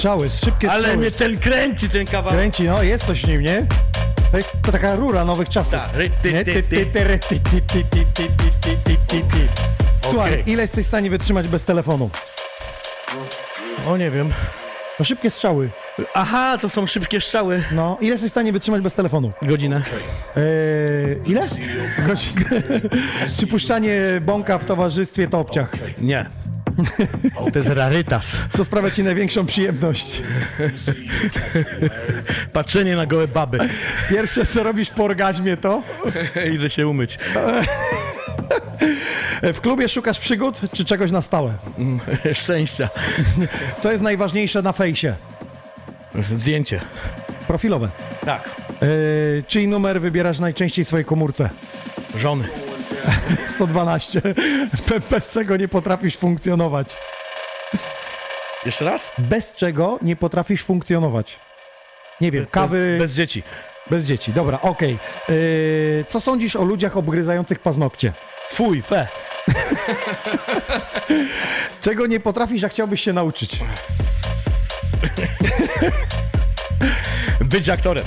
[0.00, 0.96] strzały, szybkie Ale strzały.
[0.96, 2.38] mnie ten kręci, ten kawałek.
[2.38, 3.66] Kręci, no jest coś w nim, nie?
[4.32, 5.80] To, to taka rura nowych czasów.
[10.10, 12.10] Słuchaj, ile jesteś w stanie wytrzymać bez telefonu?
[13.88, 14.32] O, nie wiem.
[14.98, 15.68] No szybkie strzały.
[16.14, 17.62] Aha, to są szybkie strzały.
[17.72, 19.32] No, ile jesteś w stanie wytrzymać bez telefonu?
[19.42, 19.82] Godzinę.
[20.36, 20.42] Eee,
[21.26, 21.48] ile?
[22.06, 22.62] Godzinę.
[23.38, 25.72] Czy puszczanie bąka w towarzystwie to obciach?
[25.98, 26.39] Nie.
[27.52, 28.30] To jest rarytas.
[28.56, 30.22] Co sprawia ci największą przyjemność?
[32.52, 33.58] Patrzenie na gołe baby.
[34.10, 35.82] Pierwsze, co robisz po orgazmie to?
[36.54, 37.18] Idę się umyć.
[39.42, 41.54] W klubie szukasz przygód, czy czegoś na stałe?
[42.32, 42.88] Szczęścia.
[43.80, 45.14] Co jest najważniejsze na fejsie?
[46.36, 46.80] Zdjęcie.
[47.46, 47.88] Profilowe.
[48.24, 48.50] Tak.
[48.82, 51.50] Eee, czyj numer wybierasz najczęściej w swojej komórce?
[52.18, 52.44] Żony.
[53.54, 54.20] 112.
[54.88, 56.96] Be- Bez czego nie potrafisz funkcjonować?
[58.66, 59.10] Jeszcze raz?
[59.18, 61.38] Bez czego nie potrafisz funkcjonować?
[62.20, 62.96] Nie wiem, kawy...
[62.98, 63.42] Bez, bez dzieci.
[63.90, 64.98] Bez dzieci, dobra, okej.
[65.28, 65.34] Eee,
[66.08, 68.12] co sądzisz o ludziach obgryzających paznokcie?
[68.50, 69.08] Fuj, fe.
[71.80, 73.58] Czego nie potrafisz, a chciałbyś się nauczyć?
[77.40, 78.04] Być aktorem.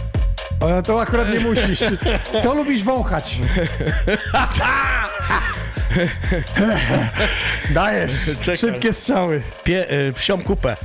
[0.86, 1.80] To akurat nie musisz.
[2.41, 3.38] Co lubisz wąchać?
[7.74, 8.12] Dajesz.
[8.39, 8.58] Czekaj.
[8.58, 9.41] Szybkie strzały.
[9.64, 10.76] Pie, y, psią kupę.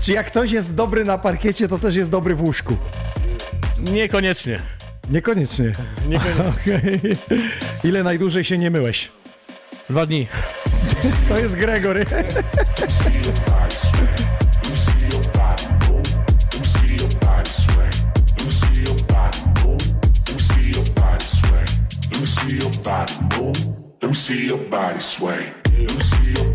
[0.00, 2.76] Czy jak ktoś jest dobry na parkiecie, to też jest dobry w łóżku?
[3.80, 4.60] Niekoniecznie.
[5.10, 5.72] Niekoniecznie.
[6.08, 6.48] Niekoniecznie.
[6.62, 7.00] Okej.
[7.84, 9.08] Ile najdłużej się nie myłeś?
[9.90, 10.28] Dwa dni.
[11.28, 12.06] To jest Gregory.
[24.74, 25.52] Body sway.
[25.78, 26.53] Me see your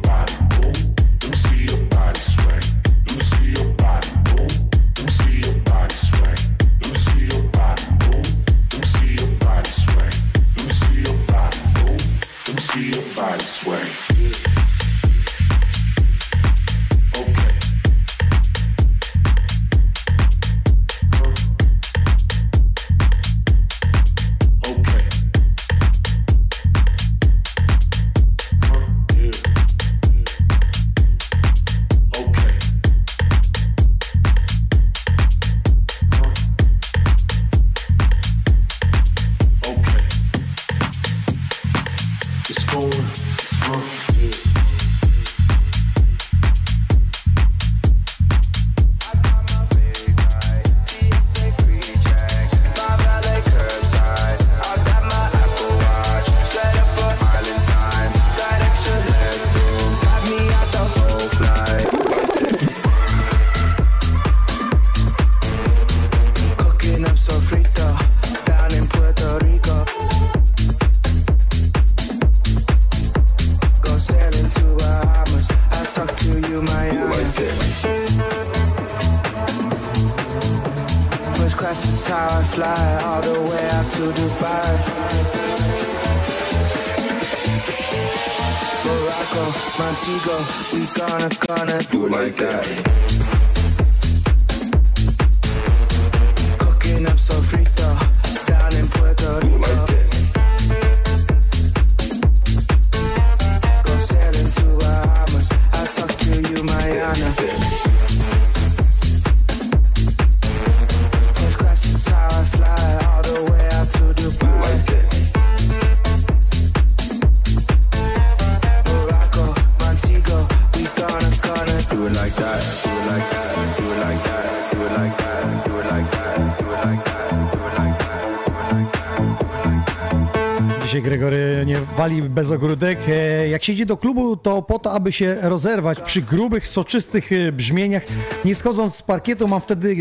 [132.10, 132.99] Bez ogródek.
[133.10, 137.32] E, Jak się idzie do klubu, to po to, aby się rozerwać przy grubych, soczystych
[137.32, 138.03] e, brzmieniach.
[138.45, 139.95] Nie schodząc z parkietu, mam wtedy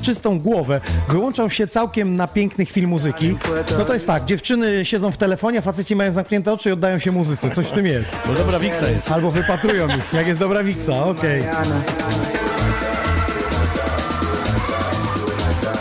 [0.00, 0.80] e, czystą głowę.
[1.08, 3.36] Wyłączam się całkiem na piękny chwil muzyki.
[3.78, 7.12] No to jest tak, dziewczyny siedzą w telefonie, faceci mają zamknięte oczy i oddają się
[7.12, 7.50] muzyce.
[7.50, 8.16] Coś w tym jest.
[8.26, 9.10] Bo dobra wiksa jest.
[9.10, 11.42] Albo wypatrują ich, jak jest dobra wiksa, okej.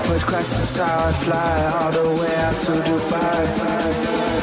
[0.04, 1.36] First class is how I fly
[1.80, 4.39] all the way out to Dubai.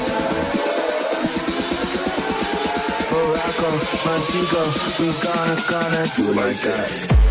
[3.67, 4.63] Morocco, Montego,
[5.01, 7.26] we gonna, gonna do like that.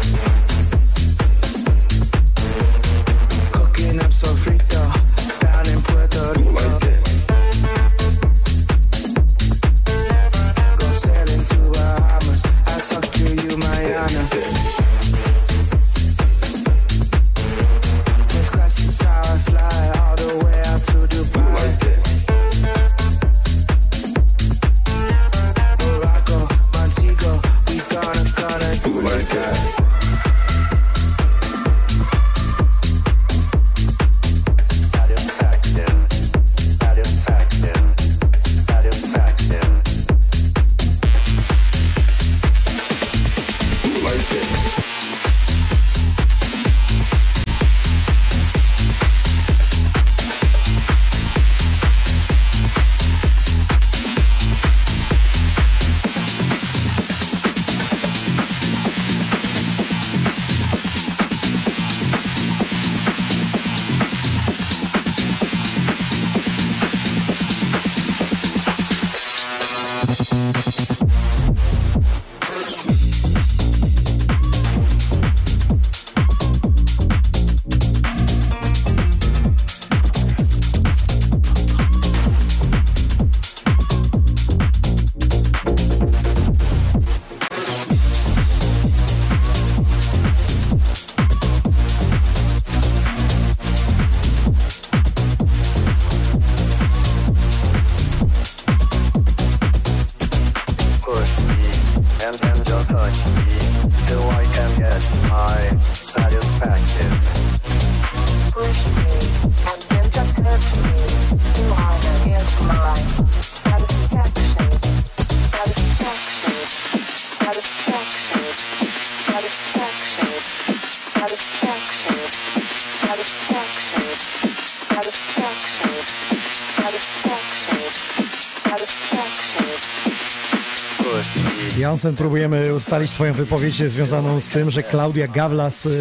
[131.95, 135.91] Jansen, próbujemy ustalić Twoją wypowiedź związaną z tym, że Klaudia Gawlas y,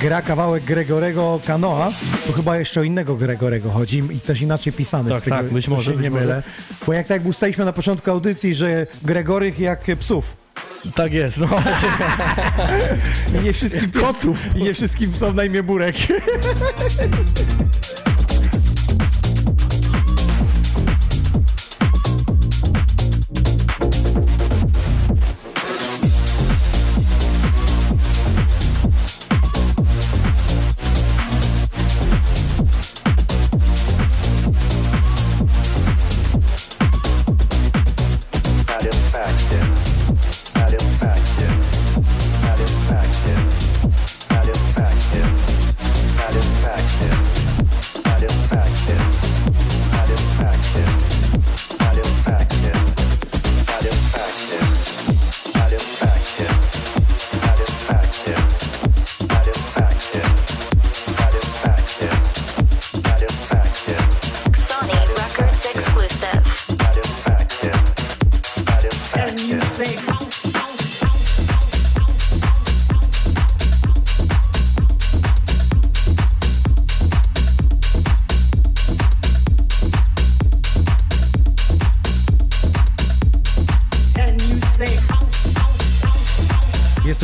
[0.00, 1.90] gra kawałek Gregorego Kanoa.
[2.26, 5.46] To chyba jeszcze o innego Gregorego chodzi i też inaczej pisany Tak, z tego, tak,
[5.46, 6.42] być że może, nie mylę.
[6.86, 10.36] Bo jak tak ustaliliśmy na początku audycji, że Gregorych jak psów.
[10.94, 11.46] Tak jest, no.
[13.40, 14.56] I nie wszystkim kotów.
[14.56, 15.96] I nie wszystkim psom na imię Burek.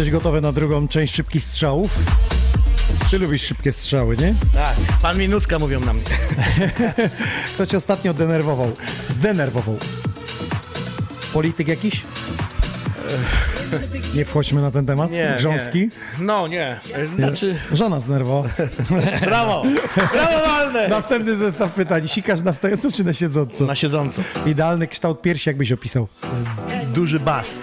[0.08, 1.98] Jesteś gotowy na drugą część szybkich strzałów?
[3.10, 4.34] Ty lubisz szybkie strzały, nie?
[4.54, 6.04] Tak, pan minutka mówią na mnie.
[7.54, 8.72] Kto cię ostatnio denerwował?
[9.08, 9.78] Zdenerwował?
[11.32, 12.04] Polityk jakiś?
[14.14, 15.10] Nie wchodźmy na ten temat.
[15.10, 15.78] Nie, Grząski?
[15.80, 15.90] nie.
[16.18, 16.80] No nie,
[17.16, 17.56] znaczy...
[17.72, 18.48] Żona zdenerwowała.
[19.26, 19.62] Brawo!
[20.12, 20.88] Brawo walne!
[20.88, 22.08] Następny zestaw pytań.
[22.08, 23.64] Sikasz na stojąco czy na siedząco?
[23.64, 24.22] Na siedząco.
[24.46, 26.08] Idealny kształt piersi, jakbyś opisał.
[26.92, 27.58] Duży bas.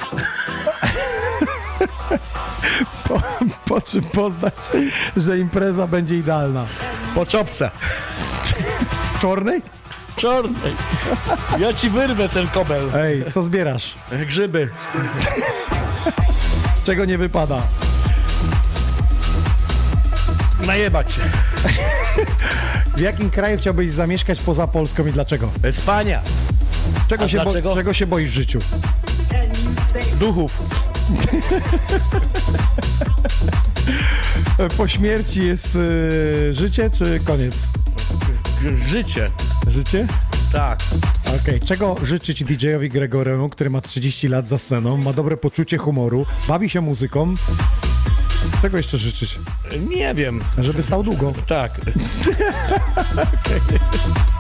[3.08, 3.22] Po,
[3.66, 4.54] po czym poznać,
[5.18, 6.66] że impreza będzie idealna?
[7.16, 7.72] Po czopce.
[9.22, 9.62] Czornej?
[10.16, 10.74] Czarnej.
[11.60, 12.90] Ja ci wyrwę ten kobel.
[12.96, 13.96] Ej, co zbierasz?
[14.28, 14.70] Grzyby.
[16.84, 17.62] Czego nie wypada?
[20.68, 21.22] Najebać się.
[22.98, 25.50] W jakim kraju chciałbyś zamieszkać poza Polską i dlaczego?
[25.72, 26.22] Spania.
[27.10, 27.74] Czego, A się, dlaczego?
[27.76, 28.60] czego się boisz w życiu?
[30.20, 30.60] Duchów.
[34.78, 37.68] Po śmierci jest y, życie czy koniec?
[38.88, 39.30] Życie.
[39.68, 40.08] Życie?
[40.52, 40.80] Tak.
[41.42, 46.26] Okej, czego życzyć DJ-owi Gregoremu, który ma 30 lat za sceną, ma dobre poczucie humoru,
[46.48, 47.34] bawi się muzyką?
[48.62, 49.40] Czego jeszcze życzyć?
[49.90, 50.44] Nie wiem.
[50.58, 51.34] Żeby stał długo.
[51.48, 51.82] Tak.
[54.26, 54.35] In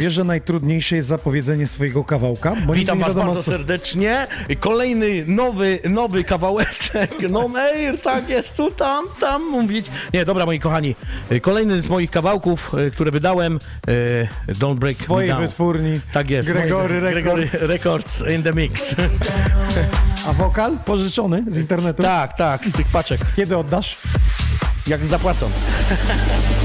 [0.00, 2.56] Wiesz, że najtrudniejsze jest zapowiedzenie swojego kawałka?
[2.66, 4.26] Bo Witam was wiadomo, bardzo co- serdecznie.
[4.60, 7.10] Kolejny nowy, nowy kawałeczek.
[7.30, 9.86] No Meir, tak jest, tu, tam, tam mówić.
[10.14, 10.96] Nie, dobra, moi kochani.
[11.42, 13.58] Kolejny z moich kawałków, e, które wydałem,
[14.48, 16.00] e, Don't Break Swojej wytwórni.
[16.12, 16.48] Tak jest.
[16.48, 17.68] Gregory moje- Gregory Records.
[17.68, 18.94] Records in the mix.
[20.28, 22.02] A wokal pożyczony z internetu?
[22.02, 23.20] Tak, tak, z tych paczek.
[23.36, 23.98] Kiedy oddasz?
[24.86, 25.50] Jak zapłacą.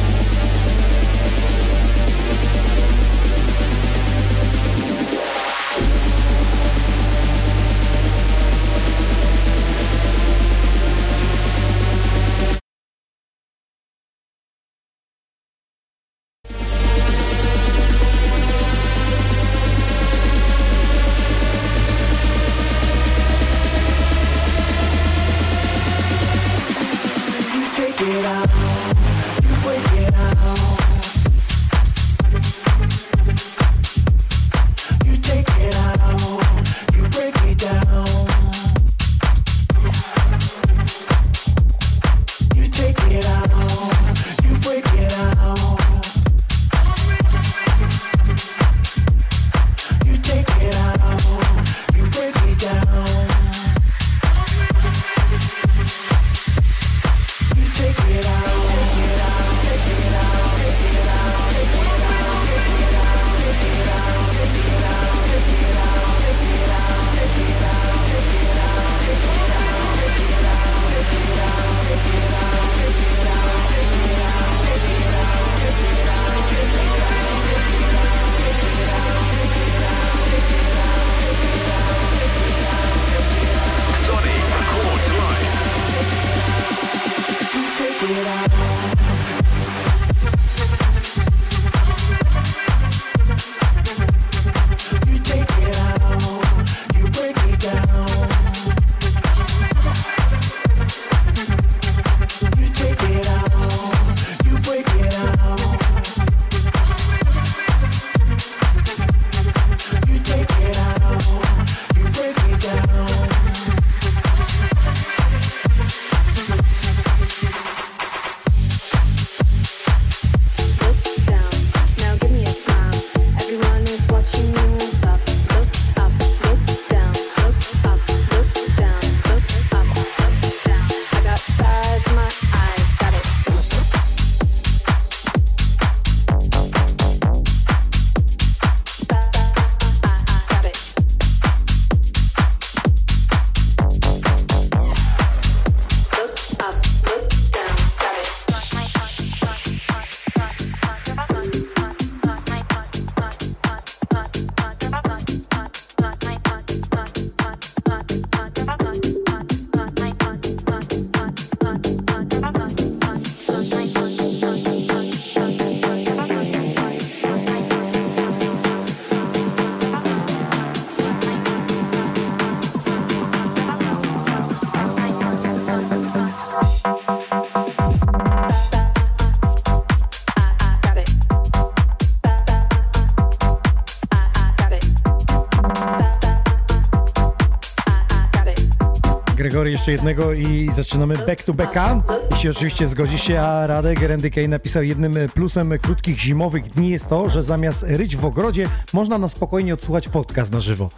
[189.85, 192.03] jeszcze jednego i zaczynamy back to backa.
[192.31, 197.29] Jeśli oczywiście zgodzi się, a Radek Rendykej napisał jednym plusem krótkich zimowych dni jest to,
[197.29, 200.89] że zamiast ryć w ogrodzie, można na spokojnie odsłuchać podcast na żywo.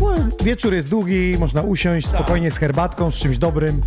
[0.00, 0.14] No,
[0.44, 3.80] wieczór jest długi, można usiąść spokojnie z herbatką, z czymś dobrym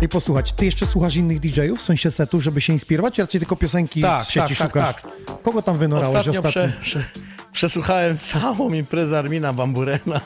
[0.00, 0.52] i posłuchać.
[0.52, 4.02] Ty jeszcze słuchasz innych DJ-ów, w sensie setu, żeby się inspirować, czy raczej tylko piosenki
[4.02, 4.94] Tak, z sieci tak, tak, szukasz?
[5.26, 5.42] tak.
[5.42, 6.68] Kogo tam wynorałeś Ostatnio ostatnio?
[6.68, 7.04] prze, prze,
[7.58, 10.20] przesłuchałem całą imprezę Armina Bamburena.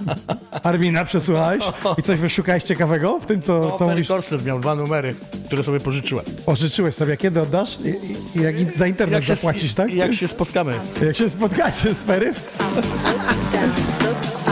[0.63, 1.63] Armina przesłuchałeś?
[1.99, 4.09] I coś wyszukałeś ciekawego w tym, co, No, co mówisz?
[4.45, 5.15] Miał dwa numery,
[5.47, 6.25] które sobie pożyczyłem.
[6.47, 7.79] Pożyczyłeś sobie, kiedy oddasz?
[7.81, 9.95] I, i, i jak za internet się, zapłacisz, tak?
[9.95, 10.75] Jak się spotkamy.
[11.07, 12.35] Jak się spotkacie z Pery?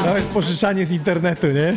[0.04, 1.76] To jest pożyczanie z internetu, nie?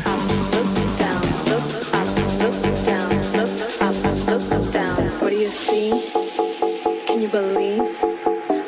[5.20, 5.92] What do you see?
[7.08, 8.04] Can you believe?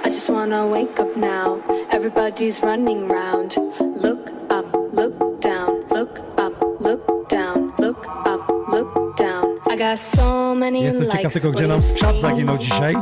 [0.05, 1.84] I just wanna wake up now.
[2.05, 3.57] Everybody's running round.
[4.03, 9.57] Look up, look down, look up, look down, look up, look down.
[9.71, 12.95] I got so many Jestem ciekaw tylko, gdzie nam skrzat zaginął dzisiaj.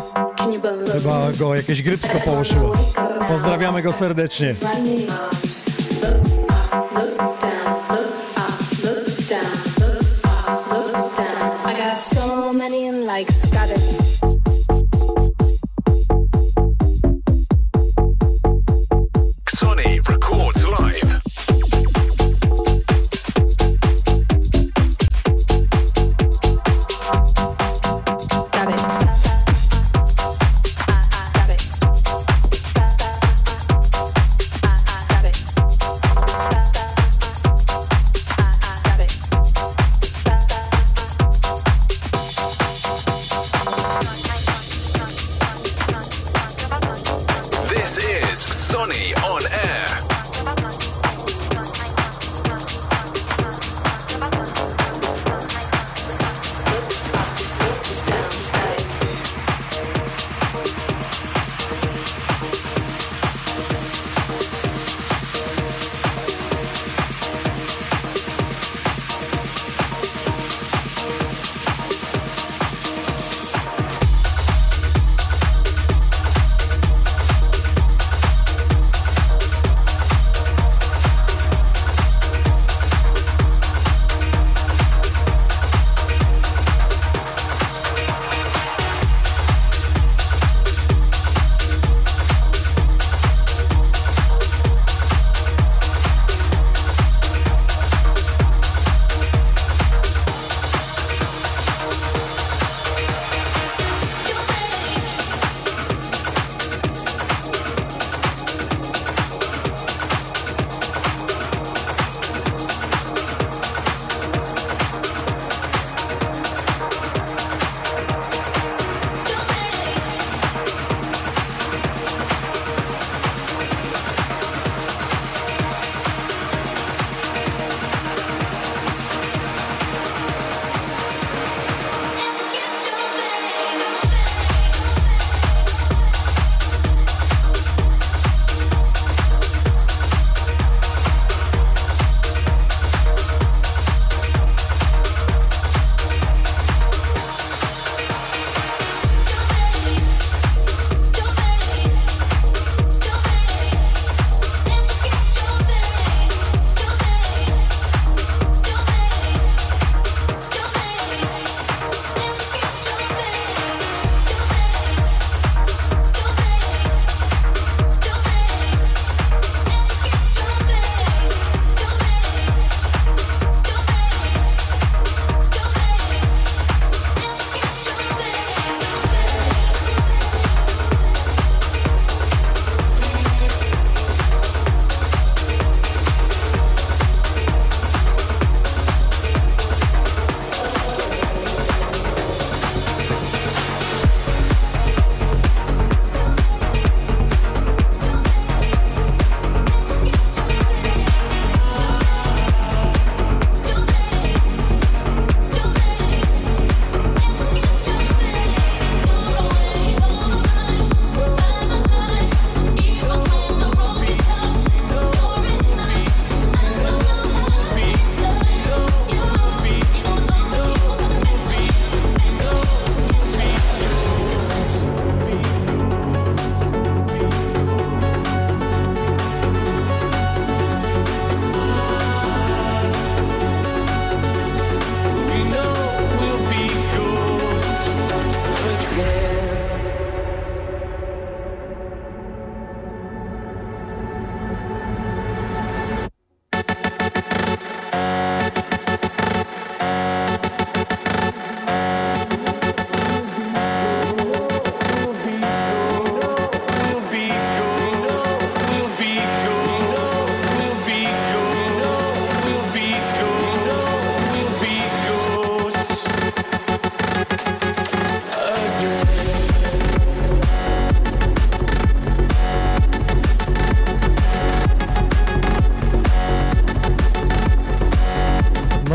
[0.93, 2.71] Chyba go jakieś grypsko połoszyło.
[3.27, 4.55] Pozdrawiamy go serdecznie.
[6.01, 6.19] Look
[6.71, 7.32] up, look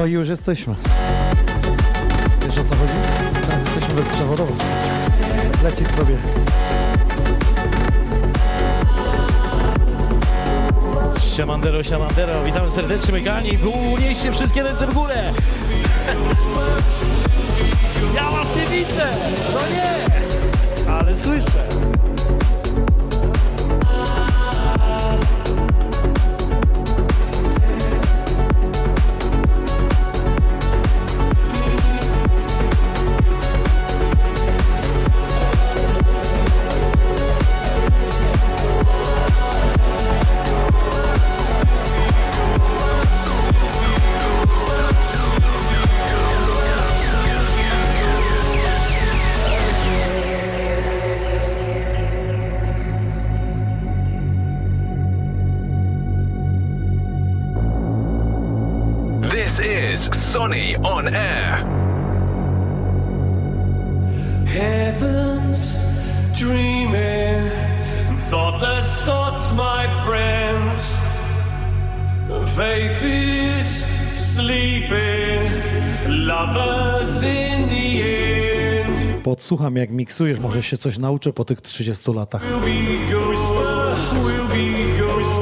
[0.09, 0.75] i już jesteśmy.
[2.47, 2.93] Wiesz o co chodzi?
[3.47, 4.53] Teraz jesteśmy bezprzewodowo.
[5.65, 6.17] Lecisz sobie.
[11.37, 13.59] Siamandero, siamandero, witam serdecznie Mekani.
[13.95, 15.33] Unieście wszystkie ręce w górę.
[18.15, 19.07] Ja was nie widzę,
[19.55, 21.69] no nie, ale słyszę.
[79.49, 79.59] End.
[79.59, 82.43] Podsłucham jak miksujesz, może się coś nauczę po tych 30 latach.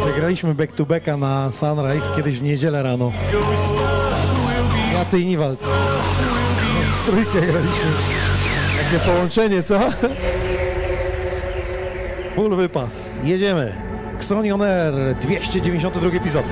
[0.05, 3.13] Wygraliśmy back to backa na Sunrise kiedyś w niedzielę rano.
[4.93, 5.61] Ja, ty i Niwald.
[7.07, 7.91] Trójkę graliśmy.
[8.79, 9.81] Jakie połączenie, co?
[12.37, 13.19] Full wypas.
[13.25, 13.73] Jedziemy.
[14.15, 16.45] Xonion Air, 292 epizod.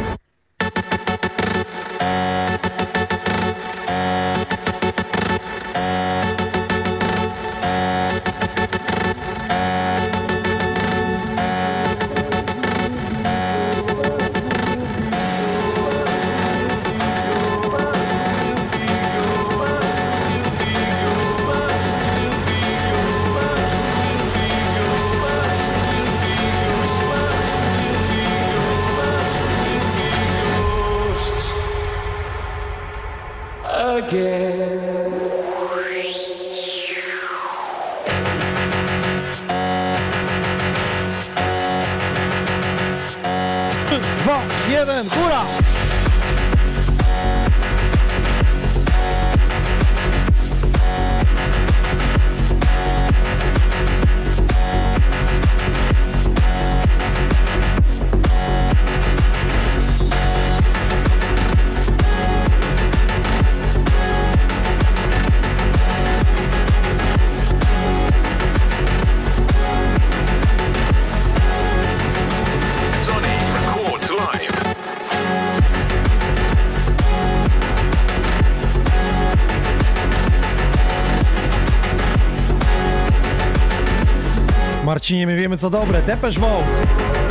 [85.05, 86.03] Marcinie, my wiemy co dobre.
[86.03, 87.24] Depeche Mode.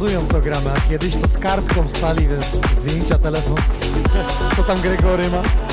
[0.00, 2.44] Pokazują co gramy, a kiedyś to z kartką stali, wiesz,
[2.76, 3.56] zdjęcia, telefon.
[4.56, 5.69] Co tam Gregory ma?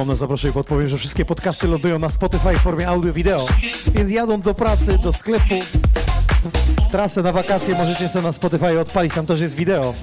[0.00, 3.46] Przypomnę, zaproszę i podpowiem, że wszystkie podcasty lądują na Spotify w formie audio-wideo,
[3.94, 5.54] więc jadą do pracy, do sklepu,
[6.90, 9.94] trasę na wakacje możecie sobie na Spotify odpalić, tam też jest wideo.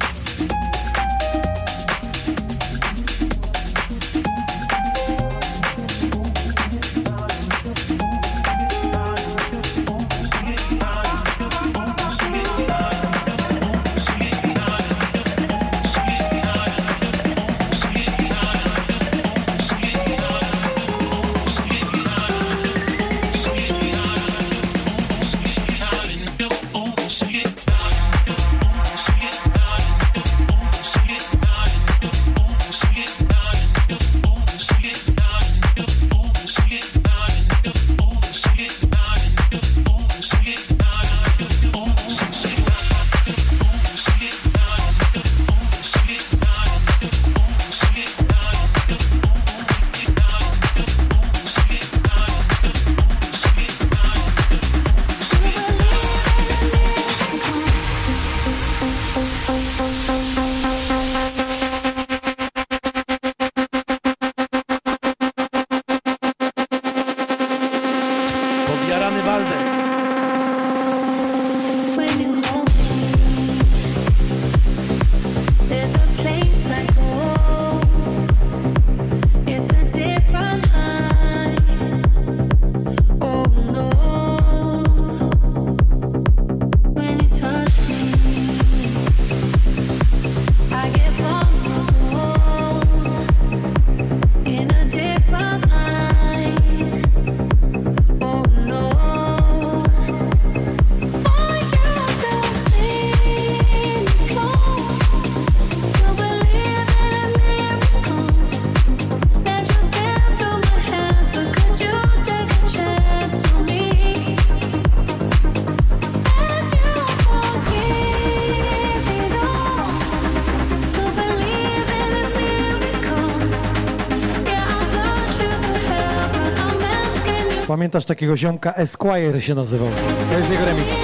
[127.88, 129.88] Pamiętasz takiego ziomka Esquire się nazywał?
[130.30, 130.96] To jest jego remix.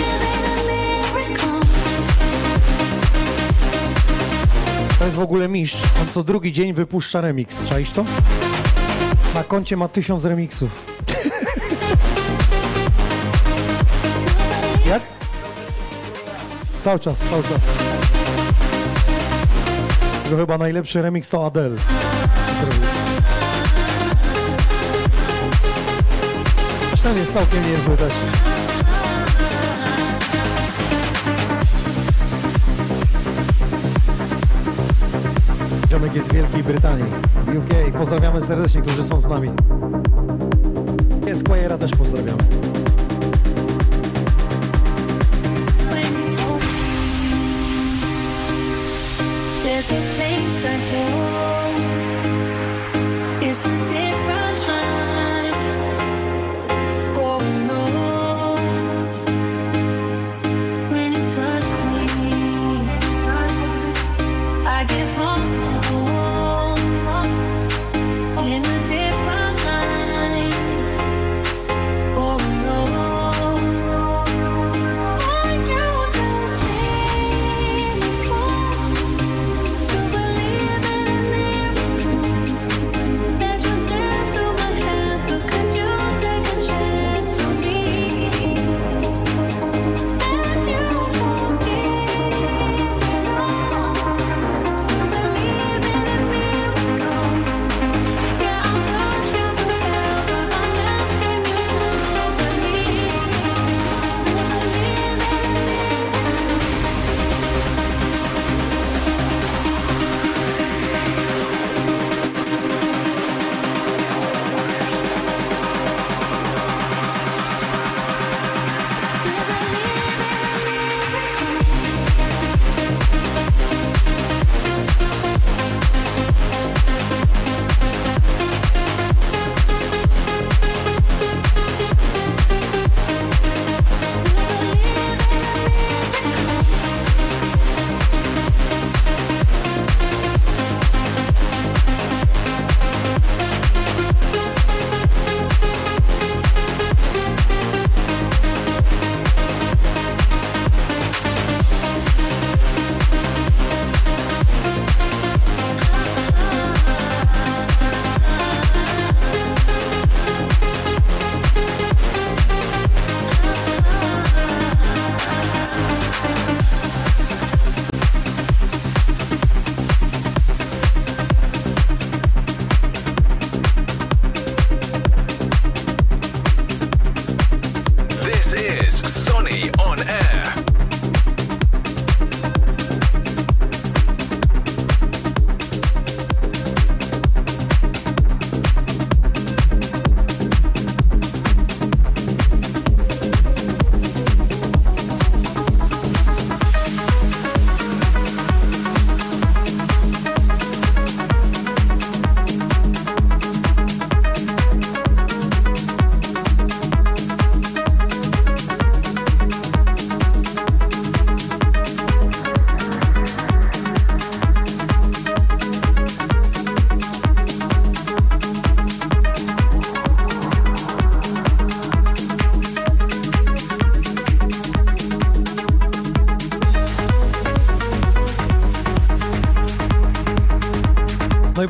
[4.99, 5.83] To jest w ogóle mistrz.
[6.01, 7.65] On co drugi dzień wypuszcza remix.
[7.65, 8.05] Czaisz to?
[9.35, 10.85] Na koncie ma tysiąc remixów.
[14.89, 15.01] Jak?
[16.81, 17.67] Cały czas, cały czas.
[20.23, 21.77] Tylko chyba najlepszy remix to Adele
[22.59, 23.02] zrobił.
[27.03, 28.13] Ten jest całkiem niezły też.
[35.89, 37.05] Ziomek jest z Wielkiej Brytanii,
[37.57, 37.97] UK.
[37.97, 39.49] Pozdrawiamy serdecznie, którzy są z nami.
[41.25, 42.43] Esquire'a też pozdrawiamy.
[49.63, 51.33] There's a place I go.
[53.41, 54.02] It's a different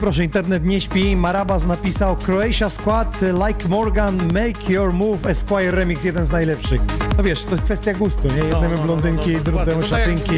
[0.04, 1.16] proszę, internet nie śpi.
[1.16, 6.82] Marabas napisał Croatia Squad, Like Morgan, Make Your Move, Esquire Remix, jeden z najlepszych.
[7.18, 8.36] No wiesz, to jest kwestia gustu, nie?
[8.36, 9.82] Jednemu no, no, blondynki, no, no, drugiemu.
[9.82, 10.38] No tak szatynki.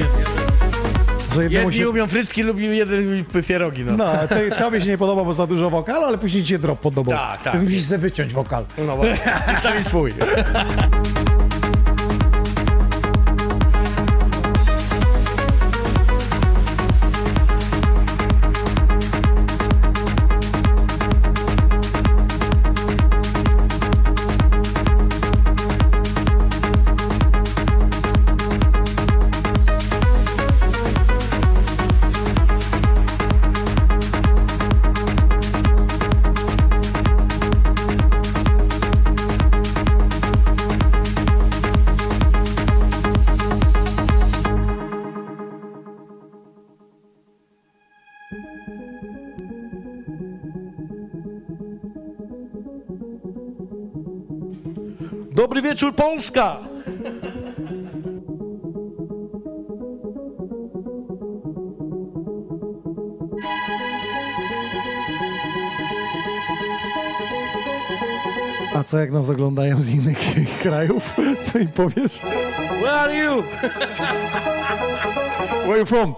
[1.36, 1.84] Że jednemu Jedni się...
[1.84, 3.98] lubią frytki, lubią jeden pierogi, no.
[3.98, 6.80] No, to, tobie się nie podoba, bo za dużo wokal, ale później ci się drop
[6.80, 7.18] podobał.
[7.18, 7.54] Tak, tak.
[7.54, 8.66] Więc musisz sobie wyciąć wokal.
[8.88, 9.20] No właśnie,
[9.82, 10.12] i swój.
[55.56, 56.60] Dobry wieczór, Polska!
[68.76, 70.20] A co jak nas oglądają z innych
[70.64, 71.16] krajów?
[71.44, 72.20] Co im powiesz?
[72.82, 73.44] Where are you?
[75.66, 76.16] Where you from?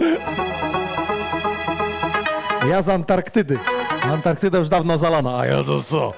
[2.70, 3.60] Ja z Antarktydy.
[4.02, 6.14] Antarktyda już dawno zalana, a ja to co?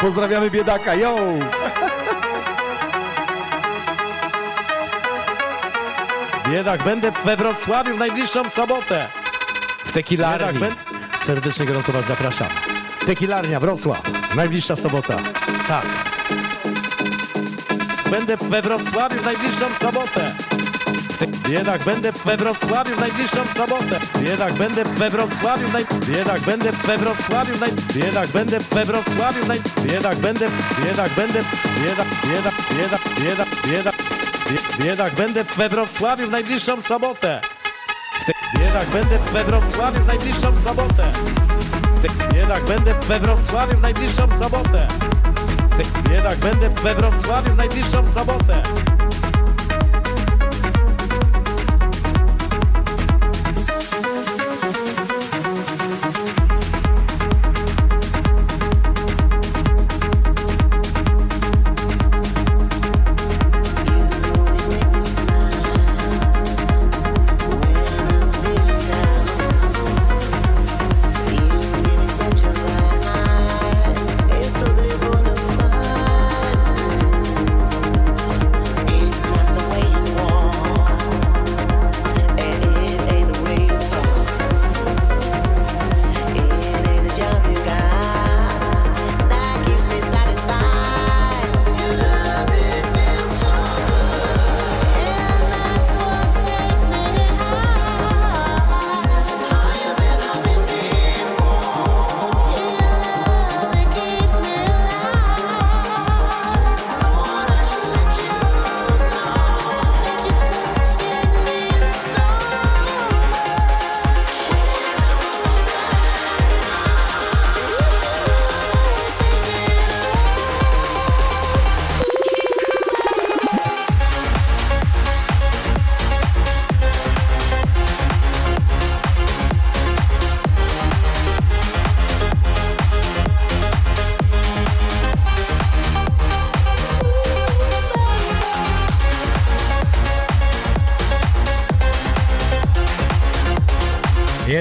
[0.00, 1.16] Pozdrawiamy biedaka, yo!
[6.50, 9.08] Biedak, będę we Wrocławiu w najbliższą sobotę.
[9.84, 10.60] W Tequilarni.
[10.60, 10.78] Biedak,
[11.20, 12.48] Serdecznie gorąco Was zapraszam.
[13.06, 14.02] Tequilarnia Wrocław.
[14.34, 15.16] Najbliższa sobota.
[15.68, 15.86] Tak.
[18.10, 20.34] Będę we Wrocławiu w najbliższą sobotę.
[21.26, 24.00] Biedak, będę we Wrocławiu w najbliższą sobotę.
[24.20, 25.86] Biedak, będę we Wrocławiu w naj...
[26.06, 27.70] Biedak, będę we Wrocławiu w naj...
[27.94, 29.60] Biedak, będę we Wrocławiu w naj...
[29.82, 30.46] Biedak, będę...
[30.84, 31.40] Biedak, będę...
[31.84, 32.54] Biedak, biedak,
[33.20, 33.94] biedak, biedak...
[34.50, 37.40] Bie- Biedak, będę we Wrocławiu w najbliższą sobotę.
[38.58, 41.12] Biedak, będę we Wrocławiu w najbliższą sobotę.
[42.34, 44.88] Biedak, będę we Wrocławiu w najbliższą sobotę.
[46.10, 48.62] Biedak, będę we Wrocławiu w najbliższą sobotę.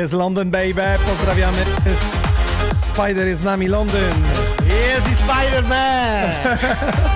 [0.08, 1.58] Jest London Baby, pozdrawiamy.
[2.78, 4.24] Spider jest z nami, Londyn.
[4.68, 6.58] Jest i Spider-Man!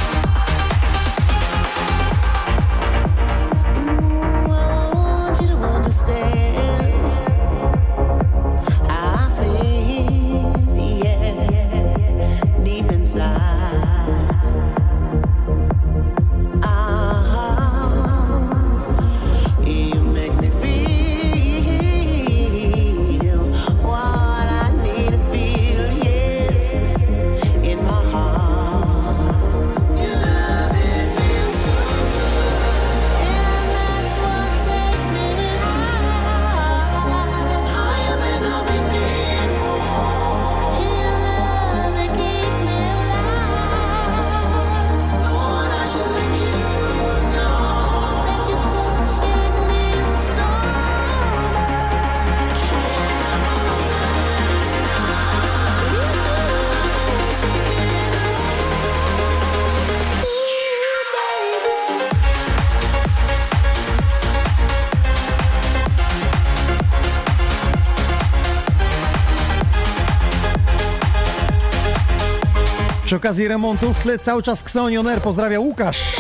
[73.22, 76.16] okazji remontu w tle cały czas Xonion pozdrawia Łukasz.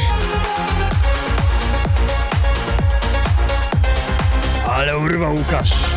[4.67, 5.90] Ale urwał Łukasz.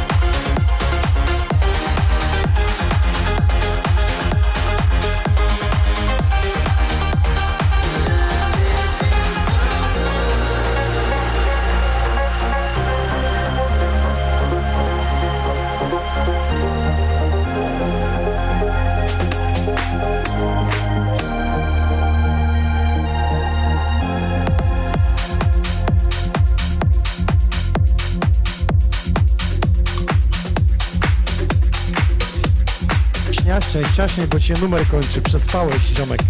[33.75, 35.23] Śniaśniej, ściaśniej, bo ci się numer kończy.
[35.23, 36.21] Przespałeś, ziomek.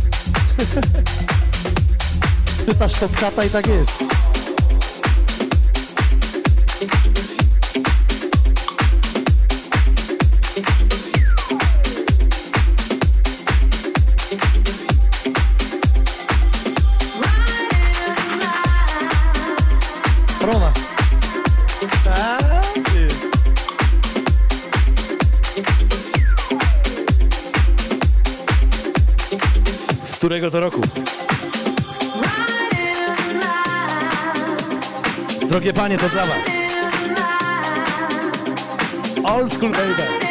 [2.67, 4.05] Pytasz top kata i tak jest.
[30.45, 30.81] Którego to roku?
[35.49, 36.49] Drogie panie, to dla was.
[39.25, 40.24] Old school baby.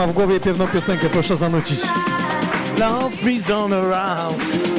[0.00, 1.80] Ma w głowie pewną piosenkę, proszę zanucić.
[2.78, 4.69] Love is on around.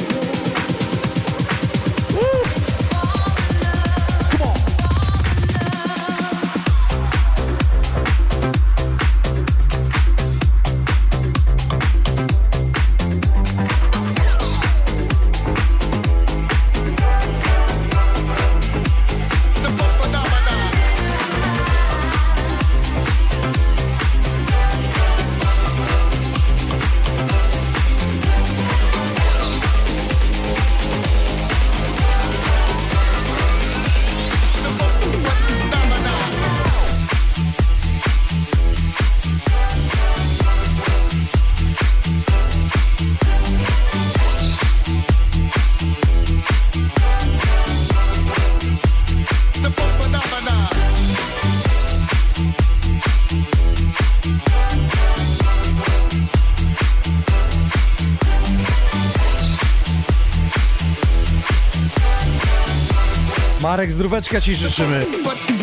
[63.72, 65.06] Marek, zdróweczka Ci życzymy.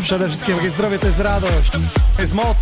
[0.02, 1.72] Przede wszystkim jak jest zdrowie, to jest radość,
[2.16, 2.58] to jest moc.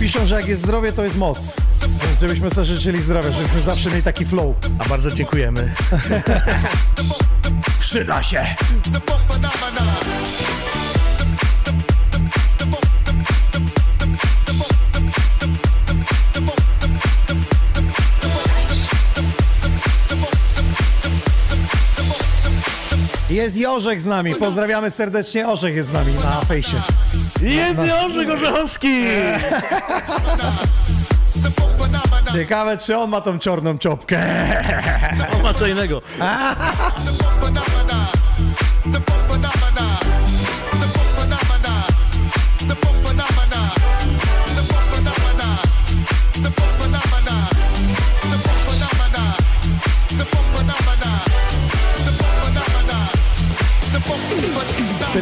[0.00, 1.56] Piszą, że jak jest zdrowie, to jest moc.
[1.80, 4.56] Więc żebyśmy sobie życzyli zdrowia, żebyśmy zawsze mieli taki flow.
[4.78, 5.72] A bardzo dziękujemy.
[7.80, 8.46] Przyda się.
[23.32, 24.34] Jest i Orzech z nami.
[24.34, 25.48] Pozdrawiamy serdecznie.
[25.48, 26.76] Orzech jest z nami na fejsie.
[27.42, 27.84] Jest No.
[27.86, 29.04] Jorzek Orzechowski!
[32.32, 34.22] Ciekawe, czy on ma tą czarną czopkę.
[35.36, 36.02] On ma co innego.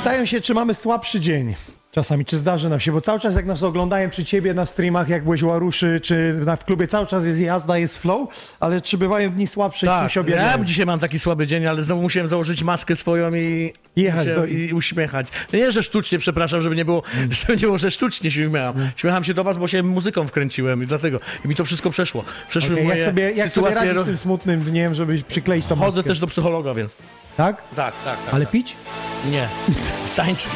[0.01, 1.55] Pytają się, czy mamy słabszy dzień.
[1.93, 5.09] Czasami, czy zdarzy nam się, bo cały czas jak nas oglądają, czy ciebie na streamach,
[5.09, 8.29] jak byłeś u Aruszy, czy na, w klubie, cały czas jest jazda, jest flow,
[8.61, 10.65] ale czy bywają dni słabsze Tak, ja objawiają?
[10.65, 14.47] dzisiaj mam taki słaby dzień, ale znowu musiałem założyć maskę swoją i Jechać się, do-
[14.47, 15.27] i uśmiechać.
[15.51, 17.33] To nie, że sztucznie, przepraszam, żeby nie było, Mm.
[17.41, 18.75] żeby nie było, że sztucznie się śmiecham.
[18.97, 21.21] Śmiecham się do was, bo się muzyką wkręciłem i dlatego.
[21.45, 22.25] I mi to wszystko przeszło.
[22.49, 25.81] Przeszły Okej, moje jak sobie, jak sobie radzisz z tym smutnym dniem, żeby przykleić Chodzę
[25.87, 26.03] maskę?
[26.03, 26.91] też do psychologa, więc.
[27.37, 27.63] Tak?
[27.77, 28.35] Tak, tak, tak.
[28.35, 28.77] Ale pić?
[29.31, 29.49] Nie.
[30.17, 30.49] Tańczyć.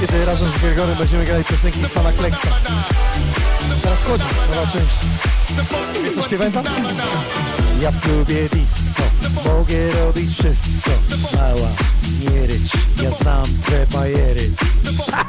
[0.00, 2.48] Kiedy razem z Gregorem będziemy grali piosenki z pana Kleksa.
[3.82, 4.96] Teraz chodzi, nowa część.
[6.04, 6.62] Wiesz co?
[7.80, 9.02] Ja w klubie disco,
[9.44, 10.90] mogę robić wszystko.
[11.36, 11.68] Mała,
[12.20, 14.50] nie ja znam twoje bajery.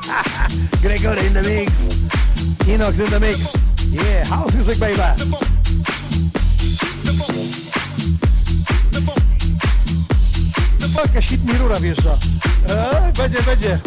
[0.81, 1.79] Gregor in the mix,
[2.67, 3.73] Inox in the mix.
[3.91, 5.03] Yeah, house music baby.
[11.03, 12.17] Jakaś hit mi rura wjeżdża.
[12.69, 13.79] E, będzie, będzie.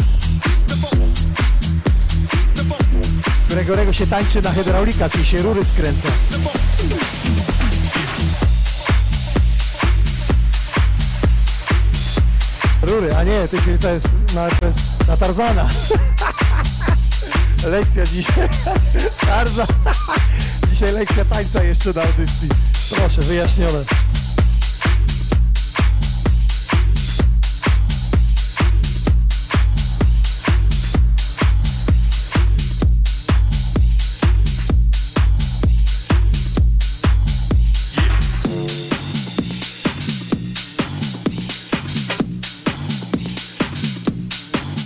[3.50, 6.08] Gregorego się tańczy na hydraulika, czyli się rury skręca.
[12.82, 13.48] Rury, a nie,
[13.80, 14.78] to, jest, na, to jest
[15.08, 15.68] na Tarzana.
[17.66, 18.48] Lekcja dzisiaj.
[19.26, 19.66] Tarzan.
[20.70, 22.48] Dzisiaj lekcja tańca jeszcze na audycji.
[22.90, 23.84] Proszę, wyjaśnione.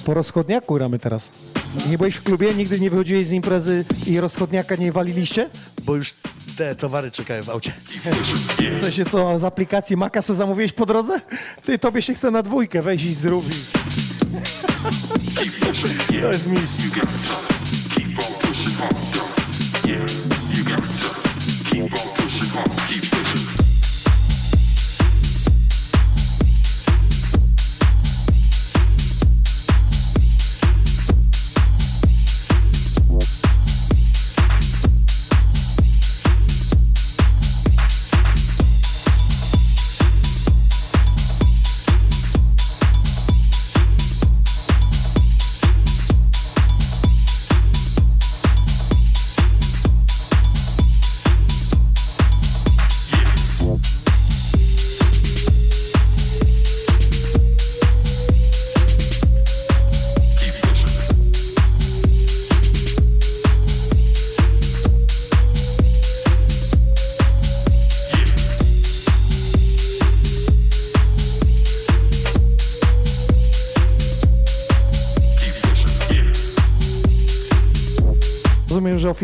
[0.04, 1.32] Po rozchodniaku gramy teraz.
[1.90, 5.50] Nie byłeś w klubie, nigdy nie wychodziłeś z imprezy i rozchodniaka nie waliliście?
[5.82, 6.14] Bo już
[6.56, 7.72] te towary czekają w aucie.
[8.72, 11.20] W sensie co, z aplikacji Maka se zamówiłeś po drodze?
[11.62, 13.44] Ty, tobie się chce na dwójkę, weź i zrób.
[16.20, 16.82] To jest mistrz.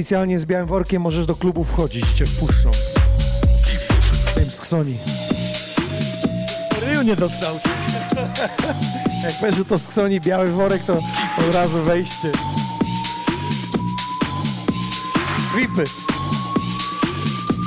[0.01, 2.70] Oficjalnie z białym workiem możesz do klubu wchodzić, cię wpuszczą.
[4.35, 4.98] Tym z Ksoni.
[6.81, 7.60] Ryju nie dostał.
[9.24, 10.98] Jak będzie to z Ksoni biały worek, to
[11.39, 12.32] od razu wejście.
[15.56, 15.85] Vipy.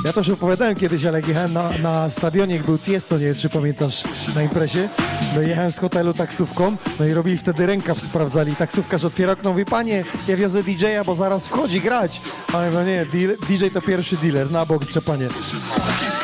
[0.06, 3.36] Ja to już opowiadałem kiedyś, ale jechałem na, na stadionie, jak był Tiesto, nie wiem
[3.36, 4.04] czy pamiętasz,
[4.36, 4.90] na imprezie.
[5.36, 8.56] No jechałem z hotelu taksówką, no i robili wtedy rękaw, sprawdzali.
[8.56, 12.22] Taksówkarz otwiera okno, mówi, panie, ja wiozę DJ-a, bo zaraz wchodzi grać.
[12.54, 13.06] A ja mówię, nie,
[13.48, 15.28] DJ to pierwszy dealer, na bok trzepanie.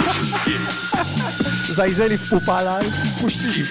[1.69, 3.65] Zajrzeli w pupala i puścili.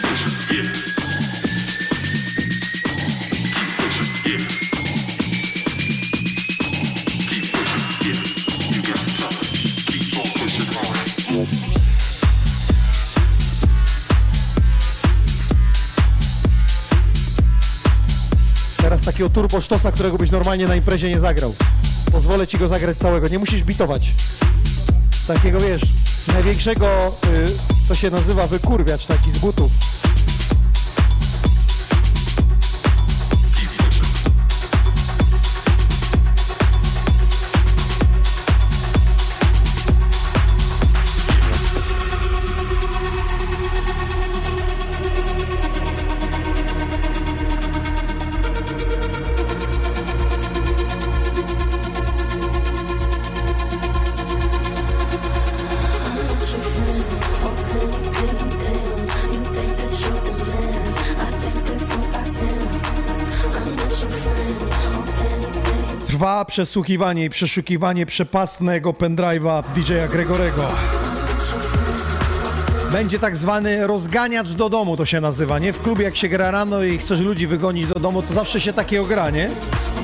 [19.13, 21.55] Takiego turbo sztosa, którego byś normalnie na imprezie nie zagrał.
[22.13, 24.13] Pozwolę ci go zagrać całego, nie musisz bitować.
[25.27, 25.83] Takiego wiesz,
[26.33, 29.73] największego, y, to się nazywa wykurwiacz taki z butów.
[66.59, 70.69] Przesłuchiwanie i przeszukiwanie przepastnego pendrive'a DJ-a Gregorego.
[72.93, 75.73] Będzie tak zwany rozganiacz do domu, to się nazywa, nie?
[75.73, 78.73] W klubie jak się gra rano i chcesz ludzi wygonić do domu, to zawsze się
[78.73, 79.51] takiego gra, nie?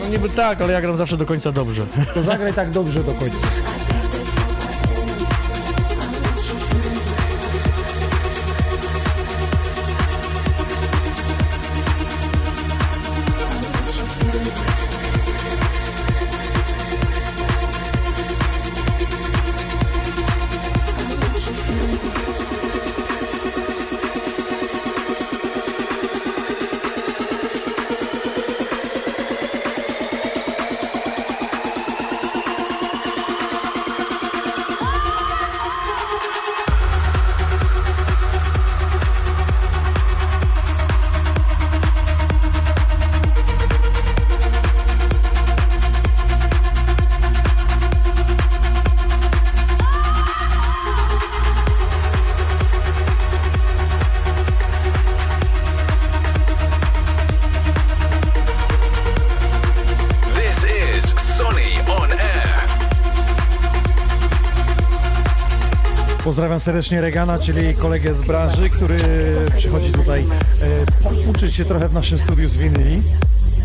[0.00, 1.82] No niby tak, ale ja gram zawsze do końca dobrze.
[2.14, 3.36] To zagraj tak dobrze do końca.
[66.34, 68.98] Pozdrawiam serdecznie Regana, czyli kolegę z branży, który
[69.56, 70.24] przychodzi tutaj
[71.26, 73.02] e, uczyć się trochę w naszym studiu z winyli.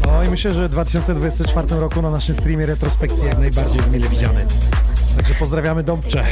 [0.06, 4.10] No i myślę, że w 2024 roku na naszym streamie retrospekcji jak najbardziej jest mile
[4.10, 4.46] widziany.
[5.18, 6.26] Także pozdrawiamy Dąbcze.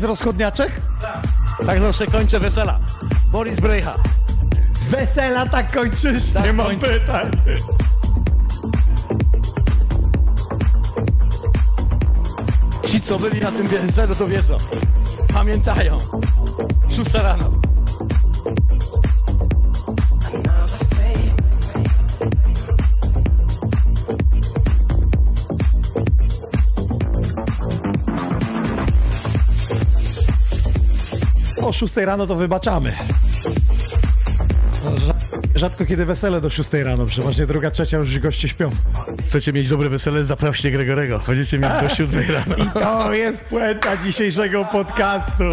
[0.00, 0.72] Jest rozchodniaczek?
[1.66, 2.78] Tak zawsze kończę wesela.
[3.32, 3.94] Boris Brejcha.
[4.88, 6.32] Wesela tak kończysz?
[6.32, 7.30] Tak Nie mam pytań.
[12.86, 14.56] Ci, co byli na tym weselu, to wiedzą.
[15.34, 15.98] Pamiętają.
[16.96, 17.50] Szósta rano.
[31.70, 32.92] O 6 rano to wybaczamy.
[34.96, 35.14] Rza-
[35.54, 38.70] Rzadko kiedy wesele do 6 rano, przeważnie druga, trzecia już goście śpią.
[39.28, 40.24] Chcecie mieć dobre wesele?
[40.24, 41.20] Zaproście Gregorego.
[41.26, 42.56] Będziecie mieć do 7 rano.
[42.64, 45.44] I to jest puenta dzisiejszego podcastu.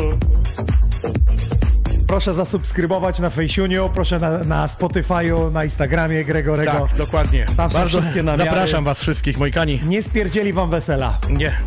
[2.07, 6.71] Proszę zasubskrybować na Fejsiuniu, proszę na, na Spotify'u, na Instagramie Gregorego.
[6.89, 7.45] Tak, dokładnie.
[7.57, 8.49] Tam są Bardzo wszystkie namiary.
[8.49, 9.79] zapraszam was wszystkich, moi kani.
[9.85, 11.17] Nie spierdzieli wam wesela.
[11.29, 11.57] Nie.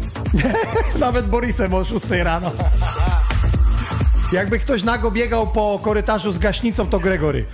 [1.00, 2.50] Nawet Borisem o 6 rano.
[4.32, 7.44] Jakby ktoś nago biegał po korytarzu z gaśnicą, to Gregory.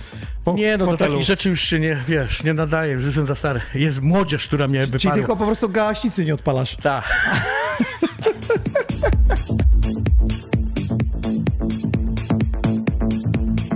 [0.43, 1.11] Po, Nie, no do hotelu.
[1.11, 3.61] takich rzeczy już się nie, wiesz, nie nadaje, już jestem za stary.
[3.75, 5.15] Jest młodzież, która mnie Czyli wyparła.
[5.17, 6.75] tylko po prostu gaśnicy nie odpalasz.
[6.75, 7.03] Tak.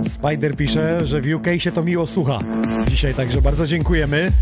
[0.08, 2.38] Spider pisze, że w UK się to miło słucha
[2.88, 4.32] dzisiaj, także bardzo dziękujemy.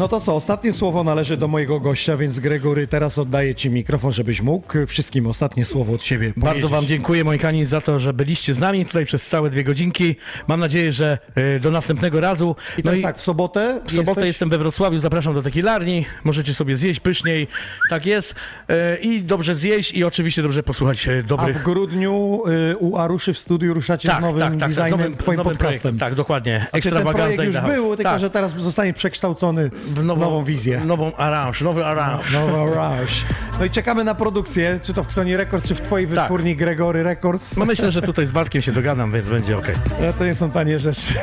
[0.00, 4.12] No to co, ostatnie słowo należy do mojego gościa, więc Gregory, teraz oddaję Ci mikrofon,
[4.12, 6.70] żebyś mógł wszystkim ostatnie słowo od siebie Bardzo powiedzieć.
[6.70, 10.16] Wam dziękuję, moi kani, za to, że byliście z nami tutaj przez całe dwie godzinki.
[10.48, 11.18] Mam nadzieję, że
[11.56, 12.56] y, do następnego razu.
[12.78, 16.06] I teraz tak, w sobotę W sobotę jesteś- jestem we Wrocławiu, zapraszam do tekilarni.
[16.24, 17.46] Możecie sobie zjeść pyszniej,
[17.90, 18.34] tak jest.
[18.70, 21.58] Y, I dobrze zjeść i oczywiście dobrze posłuchać A dobrych...
[21.58, 25.52] w grudniu y, u Aruszy w studiu ruszacie z nowym designem, z nowym, Twoim nowym
[25.52, 25.58] podcastem.
[25.58, 25.98] projektem.
[25.98, 26.66] Tak, dokładnie.
[26.70, 28.20] Znaczy, ten projekt już był, tylko tak.
[28.20, 30.80] że teraz zostanie przekształcony w nową, nową wizję.
[30.86, 32.32] Nową aranż, nowy aranż.
[32.32, 33.24] Nowy aranż.
[33.58, 37.02] No i czekamy na produkcję, czy to w Xoni Records, czy w Twojej wytwórni Gregory
[37.02, 37.56] Records.
[37.56, 39.66] No myślę, że tutaj z Waldkiem się dogadam, więc będzie ok.
[40.00, 41.14] No to nie są tanie rzeczy.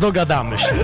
[0.00, 0.74] Dogadamy się.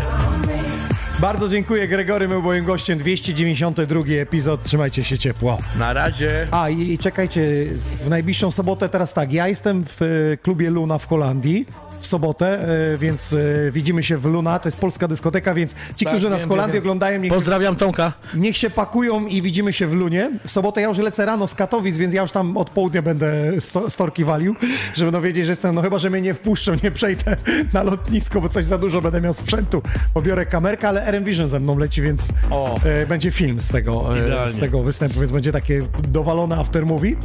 [1.21, 5.59] Bardzo dziękuję Gregory, był moim gościem 292 epizod, trzymajcie się ciepło.
[5.79, 6.47] Na razie.
[6.51, 7.67] A i, i czekajcie,
[8.05, 11.67] w najbliższą sobotę teraz tak, ja jestem w e, klubie Luna w Holandii
[12.01, 16.05] w sobotę, e, więc e, widzimy się w Luna, to jest polska dyskoteka, więc ci,
[16.05, 18.13] Tak, którzy nas w Holandii oglądają, niech, Pozdrawiam Tomka.
[18.35, 20.31] niech się pakują i widzimy się w Lunie.
[20.47, 23.53] W sobotę ja już lecę rano z Katowic, więc ja już tam od południa będę
[23.61, 24.55] sto, storki walił,
[24.95, 27.37] żeby no wiedzieć, że jestem, no chyba, że mnie nie wpuszczą, nie przejdę
[27.73, 29.83] na lotnisko, bo coś za dużo będę miał sprzętu.
[30.15, 32.75] Pobiorę kamerkę, ale RM Vision ze mną leci, więc O.
[32.85, 37.17] e, będzie film z tego, e, z tego występu, więc będzie takie dowalone aftermovie.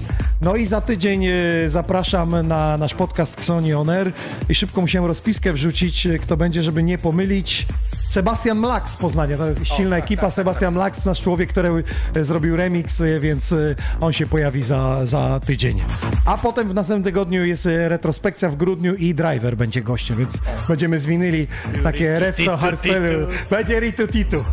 [0.41, 1.33] No i za tydzień e,
[1.67, 4.11] zapraszam na nasz podcast Xoni On Air
[4.49, 7.65] i szybko musiałem rozpiskę wrzucić, e, kto będzie, żeby nie pomylić.
[8.09, 10.31] Sebastian Mlak z Poznania, to silna ekipa.
[10.31, 11.83] Sebastian Mlak, nasz człowiek, który
[12.15, 13.55] e, zrobił remix, e, więc
[14.01, 15.81] on się pojawi za, za tydzień.
[16.25, 20.99] A potem w następnym tygodniu jest retrospekcja w grudniu i Driver będzie gościem, więc będziemy
[20.99, 21.47] zwinęli
[21.83, 23.27] takie resto hardstyle.
[23.49, 24.43] Będzie ritu titu.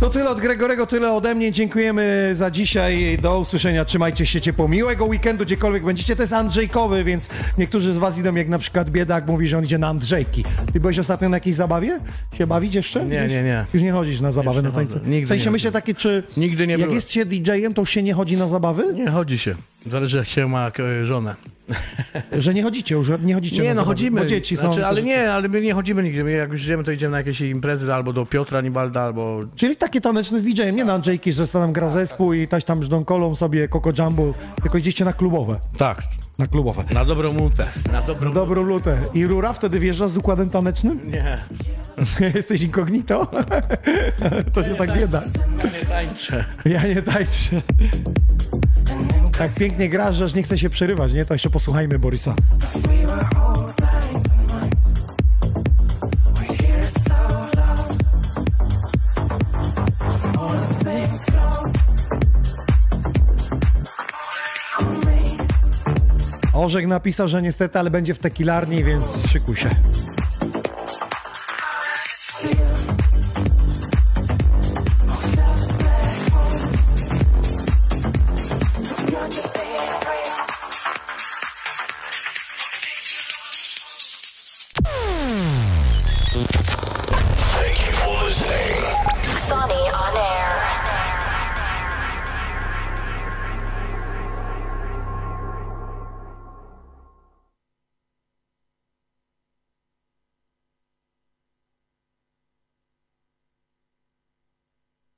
[0.00, 1.52] To tyle od Gregorego, tyle ode mnie.
[1.52, 3.18] Dziękujemy za dzisiaj.
[3.22, 3.84] Do usłyszenia.
[3.84, 4.68] Trzymajcie się ciepło.
[4.68, 6.16] Miłego weekendu, gdziekolwiek będziecie.
[6.16, 7.28] To jest Andrzejkowy, więc
[7.58, 10.44] niektórzy z was idą, jak na przykład biedak mówi, że on idzie na Andrzejki.
[10.72, 12.00] Ty byłeś ostatnio na jakiejś zabawie?
[12.38, 13.04] Się bawić jeszcze?
[13.06, 13.30] Nie, Gdzieś?
[13.32, 13.64] nie, nie.
[13.74, 14.94] Już nie chodzisz na zabawę na tańce?
[14.98, 15.10] chodzę.
[15.10, 16.94] Nigdy w sensie nie myślę takie, czy Nigdy nie jak byłem.
[16.94, 18.94] jest się DJ-em, to się nie chodzi na zabawy?
[18.94, 19.54] Nie chodzi się.
[19.86, 20.70] Zależy jak się ma
[21.02, 21.34] e, żonę.
[22.38, 24.20] Że nie chodzicie już, nie chodzicie Nie, no chodzimy.
[24.20, 24.60] Bo dzieci są...
[24.72, 26.24] znaczy, ale nie, ale my nie chodzimy nigdzie.
[26.24, 29.40] My jak już idziemy, to idziemy na jakieś imprezy albo do Piotra Nibalda, albo...
[29.56, 32.82] Czyli takie taneczne z DJ-em, nie na Andrzejki, że tam gra zespół i taś tam
[32.82, 34.32] żdąkolą sobie Coco Jumbo,
[34.62, 35.60] tylko idziecie na klubowe.
[35.78, 36.02] Tak,
[36.38, 36.82] Na klubowe.
[36.94, 37.66] na dobrą mutę.
[37.92, 38.98] Na dobrą Na dobrą lutę.
[39.14, 41.00] I rura wtedy wjeżdża z układem tanecznym?
[41.10, 41.38] Nie,
[42.34, 43.26] Jesteś incognito?
[44.54, 45.22] to się tak nie da.
[45.64, 46.44] nie tańczę.
[46.64, 47.60] Ja nie tańczę.
[49.38, 51.24] Tak pięknie grasz, że aż nie chce się przerywać, nie?
[51.24, 52.34] To jeszcze posłuchajmy Borisa.
[66.52, 69.70] Orzek napisał, że niestety, ale będzie w tekilarni, więc szykuj się.